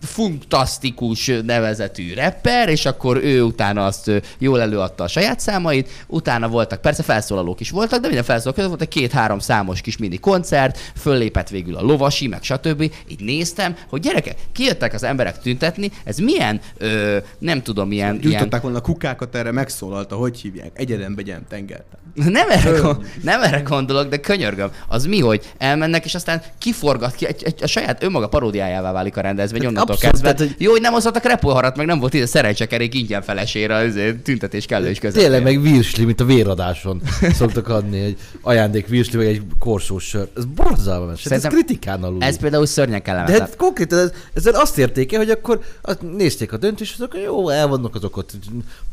funktastikus 0.00 1.30
nevezetű 1.44 2.14
rapper, 2.14 2.68
és 2.68 2.86
akkor 2.86 3.16
ő 3.16 3.42
utána 3.42 3.84
azt 3.84 4.10
jól 4.38 4.60
előadta 4.60 5.04
a 5.04 5.08
saját 5.08 5.40
számait, 5.40 5.90
utána 6.06 6.48
voltak, 6.48 6.80
persze 6.80 7.02
felszólalók 7.02 7.60
is 7.60 7.70
voltak, 7.70 8.00
de 8.00 8.06
minden 8.06 8.24
felszólalók 8.24 8.54
között 8.54 8.70
volt 8.70 8.82
egy 8.82 9.00
két-három 9.00 9.38
számos 9.38 9.80
kis 9.80 9.96
mini 9.96 10.18
koncert, 10.18 10.78
föllépett 10.96 11.48
végül 11.48 11.76
a 11.76 11.82
lovasi, 11.82 12.26
meg 12.26 12.42
stb. 12.42 12.80
Így 13.08 13.20
néztem, 13.20 13.76
hogy 13.88 14.00
gyerekek, 14.00 14.36
kijöttek 14.52 14.94
az 14.94 15.02
emberek 15.02 15.38
tüntetni, 15.38 15.90
ez 16.04 16.18
milyen, 16.18 16.60
ö, 16.76 17.16
nem 17.38 17.62
tudom, 17.62 17.88
milyen, 17.88 18.08
ilyen 18.08 18.20
Gyújtották 18.20 18.62
volna 18.62 18.78
a 18.78 18.80
kukákat, 18.80 19.34
erre 19.34 19.52
megszólalta, 19.52 20.16
hogy 20.16 20.40
hívják? 20.40 20.72
Egyeden 20.74 21.14
begyen 21.14 21.46
tengertán. 21.48 21.98
Nem 22.14 22.50
erre, 22.50 22.78
gond, 22.78 22.96
nem 23.22 23.42
erre 23.42 23.60
gondolok, 23.60 24.08
de 24.08 24.16
könyörgöm. 24.20 24.70
Az 24.88 25.06
mi, 25.06 25.20
hogy 25.20 25.52
elmennek, 25.58 26.04
és 26.04 26.14
aztán 26.14 26.42
kiforgat 26.58 27.14
ki, 27.14 27.26
egy, 27.26 27.42
egy, 27.44 27.62
a 27.62 27.66
saját 27.66 28.02
önmaga 28.02 28.28
paródiájává 28.28 28.92
válik 28.92 29.16
a 29.16 29.20
rendezvény 29.20 29.60
Hát 29.60 29.70
onnantól 29.70 29.94
abszolút, 29.94 30.14
kezdve. 30.14 30.34
tehát, 30.34 30.52
hogy- 30.52 30.62
Jó, 30.64 30.70
hogy 30.70 30.80
nem 30.80 30.92
hozhattak 30.92 31.24
repolharat, 31.24 31.76
meg 31.76 31.86
nem 31.86 31.98
volt 31.98 32.14
ide 32.14 32.26
szerencsekerék 32.26 32.94
ingyen 32.94 33.22
felesére 33.22 33.74
az 33.74 33.86
izé, 33.86 34.12
tüntetés 34.14 34.66
kellős 34.66 34.98
között. 34.98 35.20
Tényleg 35.20 35.42
meg 35.42 35.60
virsli, 35.60 36.04
mint 36.04 36.20
a 36.20 36.24
véradáson 36.24 37.02
szoktak 37.38 37.68
adni, 37.68 38.00
egy 38.00 38.18
ajándék 38.42 38.86
virsli, 38.86 39.16
vagy 39.16 39.26
egy 39.26 39.42
korsós 39.58 40.04
sör. 40.04 40.28
Ez 40.36 40.44
borzalmas. 40.44 41.14
Ez 41.18 41.26
Szerintem 41.26 41.50
kritikán 41.52 42.02
alul. 42.02 42.22
Ez 42.22 42.38
például 42.38 42.66
szörnyen 42.66 42.98
De 42.98 43.04
kellemetlen. 43.04 43.40
hát 43.40 43.56
konkrétan 43.56 43.98
ez, 43.98 44.10
ezzel 44.34 44.54
azt 44.54 44.78
érték 44.78 45.12
el, 45.12 45.18
hogy 45.18 45.30
akkor 45.30 45.60
azt 45.82 45.98
nézték 46.16 46.52
a 46.52 46.56
döntést, 46.56 46.94
azok 46.94 47.16
jó, 47.24 47.48
el 47.48 47.66
vannak 47.68 47.94
azok 47.94 48.16
ott, 48.16 48.30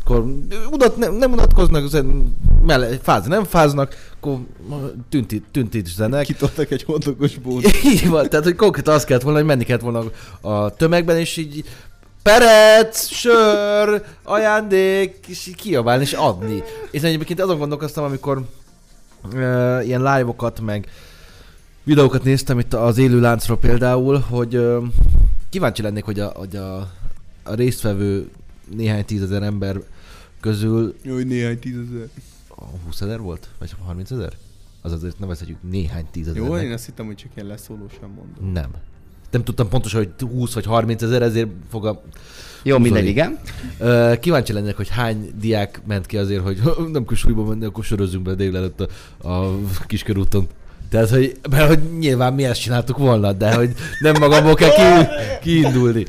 akkor 0.04 0.26
udat, 0.72 0.98
nem, 0.98 1.14
nem 1.16 1.32
unatkoznak, 1.32 1.71
zen- 1.88 2.36
melle, 2.66 2.88
fázni 3.02 3.30
nem 3.30 3.44
fáznak, 3.44 3.96
akkor 4.20 4.40
tünti, 5.10 5.44
tüntítenek. 5.52 6.26
Kitoltak 6.26 6.72
egy 6.72 6.84
hotdogos 6.84 7.38
bót. 7.38 7.84
Így 7.94 8.10
van, 8.10 8.30
tehát 8.30 8.46
hogy 8.46 8.56
konkrétan 8.56 8.94
azt 8.94 9.06
kellett 9.06 9.24
volna, 9.24 9.38
hogy 9.38 9.48
menni 9.48 9.64
kellett 9.64 9.82
volna 9.82 10.04
a 10.42 10.76
tömegben, 10.76 11.18
és 11.18 11.38
így 11.38 11.64
perec, 12.24 13.08
sör, 13.08 14.04
ajándék, 14.24 15.26
és 15.28 15.48
így 15.48 15.56
kiabálni 15.56 16.04
és 16.04 16.14
adni. 16.14 16.64
És 16.92 17.02
egyébként 17.02 17.42
azon 17.42 17.58
gondolkoztam, 17.58 18.04
amikor 18.04 18.38
uh, 19.34 19.82
ilyen 19.86 20.02
live-okat, 20.02 20.60
meg 20.60 20.88
videókat 21.84 22.24
néztem 22.24 22.60
itt 22.60 22.74
az 22.74 22.98
élő 22.98 23.20
láncról 23.20 23.58
például, 23.58 24.20
hogy 24.30 24.56
uh, 24.56 24.84
kíváncsi 25.50 25.82
lennék, 25.82 26.04
hogy 26.04 26.20
a, 26.20 26.32
hogy 26.36 26.56
a, 26.56 26.78
a 27.44 27.54
résztvevő 27.54 28.30
néhány 28.76 29.06
tízezer 29.06 29.44
ember 29.44 29.82
közül 30.42 30.96
Jó, 31.02 31.14
hogy 31.14 31.28
néhány 31.28 31.60
tízezer. 31.60 32.08
a 32.48 32.64
20 32.86 33.02
ezer 33.02 33.20
volt? 33.20 33.50
Vagy 33.60 33.76
30 33.86 34.12
ezer? 34.12 34.34
Az 34.82 34.92
azért 34.92 35.20
nevezhetjük 35.20 35.58
néhány 35.70 36.06
tízezer. 36.12 36.42
Jó, 36.42 36.58
én 36.58 36.72
azt 36.72 36.86
hittem, 36.86 37.06
hogy 37.06 37.16
csak 37.16 37.30
ilyen 37.36 37.48
leszólósan 37.48 38.10
mondom. 38.16 38.52
Nem. 38.54 38.70
Nem 39.32 39.44
tudtam 39.44 39.70
pontosan, 39.70 40.00
hogy 40.04 40.30
20 40.30 40.54
vagy 40.54 40.66
30 40.66 41.02
ezer, 41.02 41.22
ezért 41.22 41.50
fog 41.70 41.86
a... 41.86 42.02
Jó, 42.64 42.78
mindegy, 42.78 43.06
igen. 43.06 43.40
Kíváncsi 44.20 44.54
lennék, 44.54 44.76
hogy 44.76 44.90
hány 44.90 45.32
diák 45.40 45.82
ment 45.86 46.06
ki 46.06 46.18
azért, 46.18 46.44
hogy 46.44 46.62
nem 46.92 47.06
kell 47.06 47.16
suliba 47.16 47.44
menni, 47.44 47.66
akkor 47.66 47.84
sörözzünk 47.84 48.24
be 48.24 48.34
délelőtt 48.34 48.80
a, 48.80 49.30
a 49.30 49.58
kiskörúton. 49.88 50.48
Tehát, 50.90 51.10
hogy, 51.10 51.40
mert 51.50 51.68
hogy 51.68 51.98
nyilván 52.00 52.34
mi 52.34 52.44
ezt 52.44 52.62
csináltuk 52.62 52.98
volna, 52.98 53.34
de 53.34 53.54
hogy 53.56 53.74
nem 54.00 54.16
magamból 54.20 54.54
kell 54.54 54.70
ki, 54.70 55.08
kiindulni. 55.44 56.06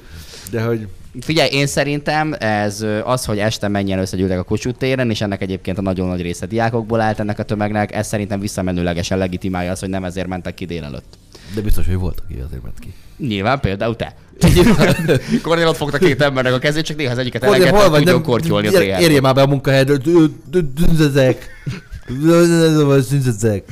De 0.51 0.65
hogy 0.65 0.89
Figyelj, 1.21 1.51
én 1.53 1.67
szerintem 1.67 2.35
ez 2.39 2.85
az, 3.05 3.25
hogy 3.25 3.39
este 3.39 3.69
mennyien 3.69 3.99
összegyűltek 3.99 4.39
a 4.39 4.43
Kossuth 4.43 4.79
téren, 4.79 5.11
és 5.11 5.21
ennek 5.21 5.43
egyébként 5.43 5.79
a 5.79 5.83
nagyon 5.83 6.09
nagy 6.09 6.23
része 6.23 6.47
diákokból 6.47 7.01
állt 7.01 7.21
ennek 7.21 7.39
a 7.39 7.43
tömegnek, 7.43 7.95
ez 7.95 8.07
szerintem 8.07 8.41
visszamenőlegesen 8.41 9.19
legitimálja 9.19 9.71
azt, 9.71 9.81
hogy 9.81 9.89
nem 9.91 10.05
ezért 10.05 10.27
mentek 10.27 10.55
ki 10.55 10.65
délelőtt. 10.65 11.19
de 11.55 11.61
biztos, 11.61 11.87
hogy 11.87 11.97
volt, 11.97 12.23
aki 12.25 12.35
azért 12.47 12.63
ment 12.63 12.79
ki. 12.79 12.93
Nyilván 13.17 13.61
például 13.61 13.97
te. 13.97 14.15
Kornél 15.43 15.67
ott 15.69 15.77
fogta 15.77 15.99
két 15.99 16.23
embernek 16.23 16.53
a 16.53 16.59
kezét, 16.59 16.85
csak 16.85 16.97
néha 16.97 17.13
az 17.13 17.19
egyiket 17.19 17.45
elengedte, 17.45 17.77
hol 17.77 17.91
vagy? 17.91 18.05
Nem- 18.05 18.23
kortyolni 18.23 18.67
a 18.67 18.83
Érje 19.01 19.21
már 19.21 19.35
be 19.35 19.43
a 19.43 19.47
munkahelyedről. 19.47 20.31
Dünzezek. 20.75 21.47
Dünzezek. 23.09 23.65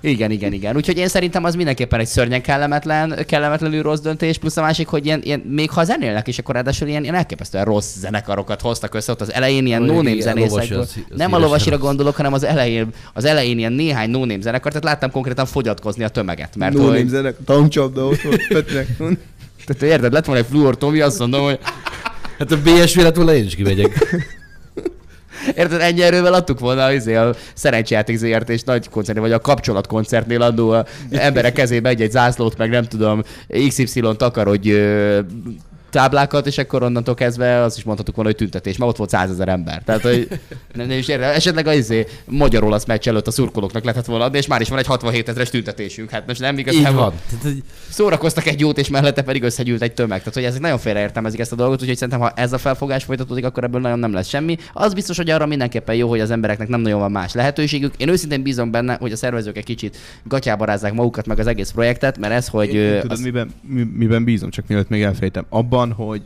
Igen, 0.00 0.30
igen, 0.30 0.52
igen. 0.52 0.76
Úgyhogy 0.76 0.96
én 0.96 1.08
szerintem 1.08 1.44
az 1.44 1.54
mindenképpen 1.54 2.00
egy 2.00 2.06
szörnyen 2.06 2.42
kellemetlen, 2.42 3.24
kellemetlenül 3.26 3.82
rossz 3.82 4.00
döntés, 4.00 4.38
plusz 4.38 4.56
a 4.56 4.60
másik, 4.60 4.86
hogy 4.86 5.06
ilyen, 5.06 5.20
ilyen 5.22 5.40
még 5.40 5.70
ha 5.70 5.84
zenélnek 5.84 6.28
is, 6.28 6.38
akkor 6.38 6.54
ráadásul 6.54 6.88
ilyen, 6.88 7.02
ilyen 7.02 7.14
elképesztően 7.14 7.64
rossz 7.64 7.96
zenekarokat 7.96 8.60
hoztak 8.60 8.94
össze, 8.94 9.12
ott 9.12 9.20
az 9.20 9.32
elején 9.32 9.66
ilyen 9.66 9.82
no 9.82 9.94
name 9.94 10.20
zenészekből. 10.20 10.86
Nem 11.16 11.32
a 11.32 11.38
lovasira 11.38 11.78
gondolok, 11.78 12.16
hanem 12.16 12.32
az 12.32 12.44
elején, 12.44 12.88
az 13.14 13.24
elején 13.24 13.58
ilyen 13.58 13.72
néhány 13.72 14.10
no 14.10 14.18
name 14.18 14.40
zenekar, 14.40 14.72
tehát 14.72 14.86
láttam 14.86 15.10
konkrétan 15.10 15.46
fogyatkozni 15.46 16.04
a 16.04 16.08
tömeget. 16.08 16.56
Mert 16.56 16.74
No 16.74 16.82
name 16.82 17.08
zenek, 17.08 17.36
tankcsapda 17.44 18.06
ott 18.06 18.20
volt 18.20 18.66
tehát 19.66 19.82
érted, 19.82 20.12
lett 20.12 20.24
volna 20.24 20.40
egy 20.40 20.46
fluor 20.50 20.76
Tomi, 20.76 21.00
azt 21.00 21.18
mondom, 21.18 21.44
hogy 21.44 21.58
Hát 22.38 22.52
a 22.52 22.56
BSV 22.56 22.98
lett 22.98 23.16
volna, 23.16 23.34
én 23.34 23.44
is 23.44 23.54
kimegyek. 23.54 24.16
Érted, 25.56 25.80
ennyi 25.80 26.02
erővel 26.02 26.32
adtuk 26.34 26.58
volna 26.58 26.92
izé, 26.92 27.14
a 27.14 27.34
szerencsejáték 27.54 28.16
ZRT 28.16 28.48
és 28.48 28.62
nagy 28.62 28.88
koncertnél, 28.88 29.24
vagy 29.24 29.34
a 29.34 29.40
kapcsolatkoncertnél 29.40 30.42
adó 30.42 30.70
a 30.70 30.84
emberek 31.10 31.52
kezébe 31.52 31.88
egy-egy 31.88 32.10
zászlót, 32.10 32.58
meg 32.58 32.70
nem 32.70 32.84
tudom, 32.84 33.22
XY 33.68 34.02
takarodj 34.16 34.72
táblákat, 35.90 36.46
és 36.46 36.58
akkor 36.58 36.82
onnantól 36.82 37.14
kezdve 37.14 37.62
azt 37.62 37.76
is 37.78 37.82
mondhatuk 37.84 38.14
volna, 38.14 38.30
hogy 38.30 38.38
tüntetés, 38.38 38.76
mert 38.76 38.90
ott 38.90 38.96
volt 38.96 39.10
százezer 39.10 39.48
ember. 39.48 39.82
Tehát, 39.84 40.00
hogy 40.02 40.28
nem, 40.74 40.86
nem 40.86 40.98
is 40.98 41.08
érde. 41.08 41.24
Esetleg 41.24 41.66
az 41.66 41.76
izé, 41.76 42.06
magyar 42.24 42.64
olasz 42.64 42.84
meccs 42.84 43.08
előtt 43.08 43.26
a 43.26 43.30
szurkolóknak 43.30 43.84
lehetett 43.84 44.06
volna 44.06 44.24
adni, 44.24 44.38
és 44.38 44.46
már 44.46 44.60
is 44.60 44.68
van 44.68 44.78
egy 44.78 44.86
67 44.86 45.28
ezeres 45.28 45.50
tüntetésünk. 45.50 46.10
Hát 46.10 46.26
most 46.26 46.40
nem 46.40 46.58
igazán 46.58 46.94
van. 46.94 47.12
Tehát, 47.28 47.44
hogy 47.44 47.62
szórakoztak 47.88 48.46
egy 48.46 48.60
jót, 48.60 48.78
és 48.78 48.88
mellette 48.88 49.22
pedig 49.22 49.42
összegyűlt 49.42 49.82
egy 49.82 49.92
tömeg. 49.92 50.18
Tehát, 50.18 50.34
hogy 50.34 50.44
ezek 50.44 50.60
nagyon 50.60 50.78
félreértelmezik 50.78 51.40
ezt 51.40 51.52
a 51.52 51.56
dolgot, 51.56 51.80
úgyhogy 51.80 51.96
szerintem, 51.96 52.20
ha 52.22 52.32
ez 52.34 52.52
a 52.52 52.58
felfogás 52.58 53.04
folytatódik, 53.04 53.44
akkor 53.44 53.64
ebből 53.64 53.80
nagyon 53.80 53.98
nem 53.98 54.12
lesz 54.12 54.28
semmi. 54.28 54.56
Az 54.72 54.94
biztos, 54.94 55.16
hogy 55.16 55.30
arra 55.30 55.46
mindenképpen 55.46 55.94
jó, 55.94 56.08
hogy 56.08 56.20
az 56.20 56.30
embereknek 56.30 56.68
nem 56.68 56.80
nagyon 56.80 57.00
van 57.00 57.10
más 57.10 57.32
lehetőségük. 57.32 57.94
Én 57.96 58.08
őszintén 58.08 58.42
bízom 58.42 58.70
benne, 58.70 58.96
hogy 59.00 59.12
a 59.12 59.16
szervezők 59.16 59.56
egy 59.56 59.64
kicsit 59.64 59.96
gatyába 60.24 60.64
rázzák 60.64 60.92
magukat, 60.92 61.26
meg 61.26 61.38
az 61.38 61.46
egész 61.46 61.70
projektet, 61.70 62.18
mert 62.18 62.32
ez, 62.32 62.48
hogy 62.48 62.74
Én, 62.74 62.80
én 62.80 62.94
tudod, 63.00 63.10
az- 63.10 63.20
miben, 63.20 63.50
mi, 63.68 63.82
miben 63.96 64.24
bízom, 64.24 64.50
csak 64.50 64.64
mielőtt 64.66 64.88
még 64.88 65.02
elfejtem. 65.02 65.44
Abban, 65.48 65.77
hogy 65.92 66.22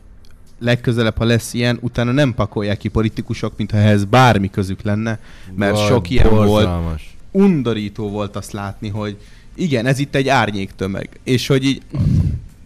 legközelebb, 0.58 1.16
ha 1.16 1.24
lesz 1.24 1.54
ilyen, 1.54 1.78
utána 1.80 2.12
nem 2.12 2.34
pakolják 2.34 2.78
ki 2.78 2.88
politikusok, 2.88 3.52
mintha 3.56 3.76
ehhez 3.76 4.04
bármi 4.04 4.50
közük 4.50 4.82
lenne, 4.82 5.18
mert 5.54 5.76
Vaj, 5.76 5.86
sok 5.86 6.10
ilyen 6.10 6.30
volt. 6.30 6.48
borzalmas. 6.48 7.16
Undorító 7.30 8.10
volt 8.10 8.36
azt 8.36 8.52
látni, 8.52 8.88
hogy 8.88 9.16
igen, 9.54 9.86
ez 9.86 9.98
itt 9.98 10.14
egy 10.14 10.28
árnyék 10.28 10.70
tömeg, 10.76 11.08
és 11.24 11.46
hogy 11.46 11.64
így 11.64 11.82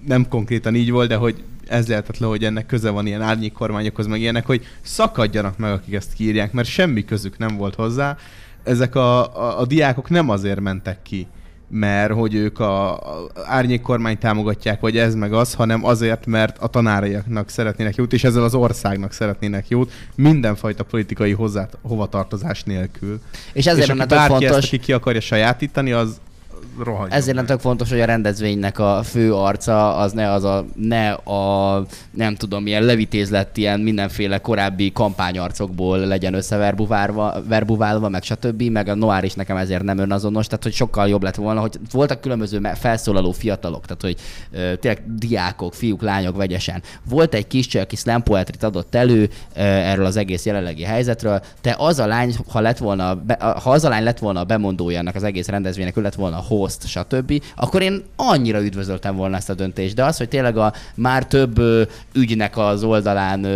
nem 0.06 0.28
konkrétan 0.28 0.74
így 0.74 0.90
volt, 0.90 1.08
de 1.08 1.16
hogy 1.16 1.42
ez 1.66 1.88
lehetetlen, 1.88 2.28
hogy 2.28 2.44
ennek 2.44 2.66
köze 2.66 2.90
van 2.90 3.06
ilyen 3.06 3.22
árnyék 3.22 3.52
kormányokhoz, 3.52 4.06
meg 4.06 4.20
ilyenek, 4.20 4.46
hogy 4.46 4.66
szakadjanak 4.82 5.58
meg, 5.58 5.72
akik 5.72 5.94
ezt 5.94 6.12
kiírják, 6.12 6.52
mert 6.52 6.68
semmi 6.68 7.04
közük 7.04 7.38
nem 7.38 7.56
volt 7.56 7.74
hozzá. 7.74 8.16
Ezek 8.62 8.94
a, 8.94 9.36
a, 9.36 9.60
a 9.60 9.66
diákok 9.66 10.10
nem 10.10 10.28
azért 10.28 10.60
mentek 10.60 11.02
ki, 11.02 11.26
mert 11.68 12.12
hogy 12.12 12.34
ők 12.34 12.58
a, 12.58 12.92
a 12.92 13.28
árnyék 13.44 13.80
kormány 13.80 14.18
támogatják, 14.18 14.80
vagy 14.80 14.96
ez 14.98 15.14
meg 15.14 15.32
az, 15.32 15.54
hanem 15.54 15.84
azért, 15.84 16.26
mert 16.26 16.58
a 16.58 16.66
tanáraiaknak 16.66 17.48
szeretnének 17.48 17.94
jót, 17.94 18.12
és 18.12 18.24
ezzel 18.24 18.44
az 18.44 18.54
országnak 18.54 19.12
szeretnének 19.12 19.68
jót, 19.68 19.92
mindenfajta 20.14 20.84
politikai 20.84 21.32
hozzá, 21.32 21.68
hovatartozás 21.82 22.62
nélkül. 22.62 23.20
és 23.52 23.66
ezért 23.66 23.88
és 23.88 24.00
aki 24.00 24.14
bárki 24.14 24.32
fontos, 24.32 24.56
ezt, 24.56 24.66
aki 24.66 24.78
ki 24.78 24.92
akarja 24.92 25.20
sajátítani, 25.20 25.92
az 25.92 26.20
rohagy. 26.84 27.12
Ezért 27.12 27.36
nem 27.36 27.46
tök 27.46 27.60
fontos, 27.60 27.90
hogy 27.90 28.00
a 28.00 28.04
rendezvénynek 28.04 28.78
a 28.78 29.02
fő 29.02 29.34
arca 29.34 29.96
az 29.96 30.12
ne 30.12 30.32
az 30.32 30.44
a, 30.44 30.64
ne 30.74 31.10
a 31.12 31.82
nem 32.10 32.34
tudom, 32.34 32.62
milyen 32.62 32.82
levitézlett 32.82 33.56
ilyen 33.56 33.80
mindenféle 33.80 34.38
korábbi 34.38 34.92
kampányarcokból 34.92 35.98
legyen 35.98 36.34
összeverbuválva, 36.34 37.34
verbuválva, 37.48 38.08
meg 38.08 38.22
stb. 38.22 38.62
Meg 38.62 38.88
a 38.88 38.94
Noir 38.94 39.24
is 39.24 39.34
nekem 39.34 39.56
ezért 39.56 39.82
nem 39.82 39.98
önazonos, 39.98 40.46
tehát 40.46 40.62
hogy 40.62 40.72
sokkal 40.72 41.08
jobb 41.08 41.22
lett 41.22 41.34
volna, 41.34 41.60
hogy 41.60 41.78
voltak 41.92 42.20
különböző 42.20 42.60
felszólaló 42.74 43.32
fiatalok, 43.32 43.86
tehát 43.86 44.02
hogy 44.02 44.16
ö, 44.52 44.76
tényleg 44.76 45.02
diákok, 45.18 45.74
fiúk, 45.74 46.02
lányok 46.02 46.36
vegyesen. 46.36 46.82
Volt 47.08 47.34
egy 47.34 47.46
kis 47.46 47.66
csaj, 47.66 47.82
aki 47.82 47.96
slam 47.96 48.22
poetrit 48.22 48.62
adott 48.62 48.94
elő 48.94 49.22
ö, 49.22 49.60
erről 49.60 50.04
az 50.06 50.16
egész 50.16 50.46
jelenlegi 50.46 50.82
helyzetről. 50.82 51.40
Te 51.60 51.74
az 51.78 51.98
a 51.98 52.06
lány, 52.06 52.34
ha 52.48 52.60
lett 52.60 52.78
volna, 52.78 53.22
ha 53.38 53.70
az 53.70 53.84
a 53.84 53.88
lány 53.88 54.02
lett 54.02 54.18
volna 54.18 54.40
a 54.40 54.44
bemondója 54.44 54.98
ennek 54.98 55.14
az 55.14 55.22
egész 55.22 55.48
rendezvénynek, 55.48 55.96
ő 55.96 56.02
lett 56.02 56.14
volna 56.14 56.36
a 56.36 56.40
host, 56.58 56.86
stb., 56.86 57.42
akkor 57.56 57.82
én 57.82 58.02
annyira 58.16 58.62
üdvözöltem 58.62 59.16
volna 59.16 59.36
ezt 59.36 59.50
a 59.50 59.54
döntést. 59.54 59.94
De 59.94 60.04
az, 60.04 60.16
hogy 60.16 60.28
tényleg 60.28 60.56
a 60.56 60.72
már 60.94 61.26
több 61.26 61.60
ügynek 62.14 62.56
az 62.56 62.82
oldalán 62.82 63.46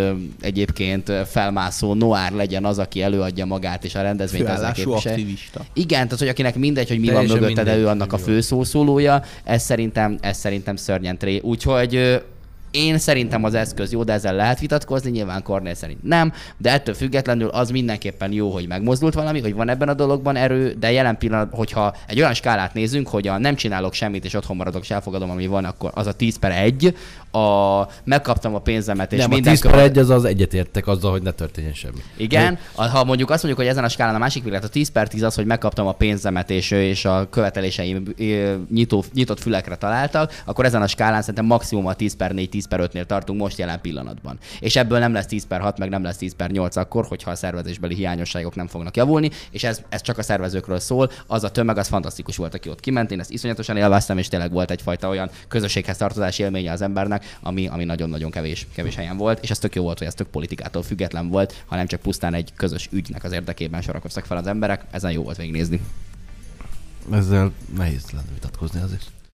egyébként 0.40 1.12
felmászó 1.26 1.94
Noár 1.94 2.32
legyen 2.32 2.64
az, 2.64 2.78
aki 2.78 3.02
előadja 3.02 3.44
magát 3.46 3.84
és 3.84 3.94
a 3.94 4.02
rendezvényt 4.02 4.48
ezzel 4.48 4.72
képvisel. 4.72 5.12
aktivista. 5.12 5.64
Igen, 5.72 6.04
tehát 6.04 6.18
hogy 6.18 6.28
akinek 6.28 6.56
mindegy, 6.56 6.88
hogy 6.88 7.00
mi 7.00 7.06
Teljesen 7.06 7.28
van 7.28 7.38
mögötte, 7.38 7.62
de 7.62 7.76
ő 7.76 7.86
annak 7.86 8.12
a 8.12 8.18
főszószólója, 8.18 9.22
ez 9.44 9.62
szerintem, 9.62 10.18
ez 10.20 10.38
szerintem 10.38 10.76
szörnyen 10.76 11.18
tré. 11.18 11.38
Úgyhogy 11.38 12.20
én 12.70 12.98
szerintem 12.98 13.44
az 13.44 13.54
eszköz 13.54 13.92
jó, 13.92 14.04
de 14.04 14.12
ezzel 14.12 14.35
lehet 14.35 14.61
vitatkozni, 14.61 15.11
nyilván 15.11 15.42
Kornél 15.42 15.74
szerint 15.74 16.02
nem, 16.02 16.33
de 16.56 16.72
ettől 16.72 16.94
függetlenül 16.94 17.48
az 17.48 17.70
mindenképpen 17.70 18.33
jó, 18.33 18.50
hogy 18.50 18.66
megmozdult 18.66 19.14
valami, 19.14 19.40
hogy 19.40 19.54
van 19.54 19.68
ebben 19.68 19.88
a 19.88 19.94
dologban 19.94 20.37
erő, 20.37 20.74
de 20.78 20.92
jelen 20.92 21.18
pillanat, 21.18 21.48
hogyha 21.52 21.94
egy 22.06 22.18
olyan 22.18 22.35
skálát 22.35 22.74
nézünk, 22.74 23.09
hogy 23.09 23.28
a 23.28 23.38
nem 23.38 23.54
csinálok 23.54 23.92
semmit 23.92 24.24
és 24.24 24.35
otthon 24.35 24.56
maradok 24.56 24.83
és 24.83 24.90
elfogadom, 24.90 25.30
ami 25.30 25.46
van, 25.46 25.64
akkor 25.64 25.90
az 25.94 26.06
a 26.06 26.12
10 26.12 26.38
per 26.38 26.50
1, 26.50 26.96
a 27.32 27.86
megkaptam 28.04 28.54
a 28.54 28.58
pénzemet 28.58 29.12
és 29.12 29.18
Nem, 29.18 29.30
a 29.30 29.34
minden 29.34 29.52
10 29.52 29.62
per 29.62 29.78
1 29.78 29.98
az 29.98 30.10
az 30.10 30.24
egyetértek 30.24 30.86
azzal, 30.86 31.10
hogy 31.10 31.22
ne 31.22 31.30
történjen 31.30 31.74
semmi. 31.74 32.00
igen, 32.16 32.58
a, 32.74 32.88
ha 32.88 33.04
mondjuk 33.04 33.30
azt 33.30 33.42
mondjuk, 33.42 33.64
hogy 33.64 33.72
ezen 33.72 33.84
a 33.84 33.88
skálán 33.88 34.14
a 34.14 34.18
másik 34.18 34.42
véglet, 34.42 34.64
a 34.64 34.68
10 34.68 34.88
per 34.88 35.08
10 35.08 35.22
az, 35.22 35.34
hogy 35.34 35.46
megkaptam 35.46 35.86
a 35.86 35.92
pénzemet 35.92 36.50
és, 36.50 36.70
és 36.70 37.04
a 37.04 37.28
követeléseim 37.30 38.02
nyitó, 38.70 39.04
nyitott 39.14 39.40
fülekre 39.40 39.76
találtak, 39.76 40.42
akkor 40.44 40.64
ezen 40.64 40.82
a 40.82 40.86
skálán 40.86 41.20
szerintem 41.20 41.44
maximum 41.44 41.86
a 41.86 41.94
10 41.94 42.16
per 42.16 42.32
4, 42.32 42.48
10 42.48 42.68
per 42.68 42.80
5-nél 42.82 43.04
tartunk 43.04 43.40
most 43.40 43.58
jelen 43.58 43.80
pillanatban. 43.80 44.38
És 44.60 44.76
ebből 44.76 44.98
nem 44.98 45.12
lesz 45.12 45.26
10 45.26 45.46
per 45.46 45.60
6, 45.60 45.78
meg 45.78 45.88
nem 45.88 46.02
lesz 46.02 46.16
10 46.16 46.34
per 46.34 46.50
8 46.50 46.76
akkor, 46.76 47.04
hogyha 47.06 47.30
a 47.30 47.34
szervezésbeli 47.34 47.94
hiányosságok 47.94 48.54
nem 48.54 48.66
fognak 48.66 48.96
javulni, 48.96 49.30
és 49.50 49.64
ez, 49.64 49.82
ez 49.88 50.00
csak 50.00 50.18
a 50.18 50.22
szervezőkről 50.22 50.78
szól. 50.78 51.10
Az 51.26 51.44
a 51.44 51.50
tömeg 51.50 51.78
az 51.78 51.88
fantasztikus 51.88 52.36
volt, 52.36 52.54
aki 52.54 52.68
ott 52.68 52.80
kiment, 52.80 53.10
én 53.10 53.20
ezt 53.20 53.30
iszonyatosan 53.30 53.76
élveztem, 53.76 54.18
és 54.18 54.28
tényleg 54.28 54.52
volt 54.52 54.70
egyfajta 54.70 55.08
olyan 55.08 55.30
közösséghez 55.48 55.96
tartozási 55.96 56.42
élménye 56.42 56.72
az 56.72 56.82
embernek, 56.82 57.19
ami, 57.40 57.66
ami 57.66 57.85
nagyon-nagyon 57.85 58.30
kevés, 58.30 58.66
kevés 58.74 58.94
helyen 58.94 59.16
volt, 59.16 59.42
és 59.42 59.50
ez 59.50 59.59
tök 59.59 59.74
jó 59.74 59.83
volt, 59.83 59.98
hogy 59.98 60.06
ez 60.06 60.14
tök 60.14 60.28
politikától 60.28 60.83
független 60.83 61.28
volt, 61.28 61.64
hanem 61.66 61.87
csak 61.87 62.00
pusztán 62.00 62.35
egy 62.35 62.52
közös 62.56 62.88
ügynek 62.92 63.24
az 63.24 63.33
érdekében 63.33 63.83
sorakoztak 63.83 64.24
fel 64.24 64.37
az 64.37 64.46
emberek. 64.46 64.85
Ezen 64.90 65.12
jó 65.12 65.22
volt 65.22 65.37
végignézni. 65.37 65.80
Ezzel 67.12 67.52
nehéz 67.76 68.11
lenne 68.11 68.33
vitatkozni 68.33 68.80
azért. 68.80 69.11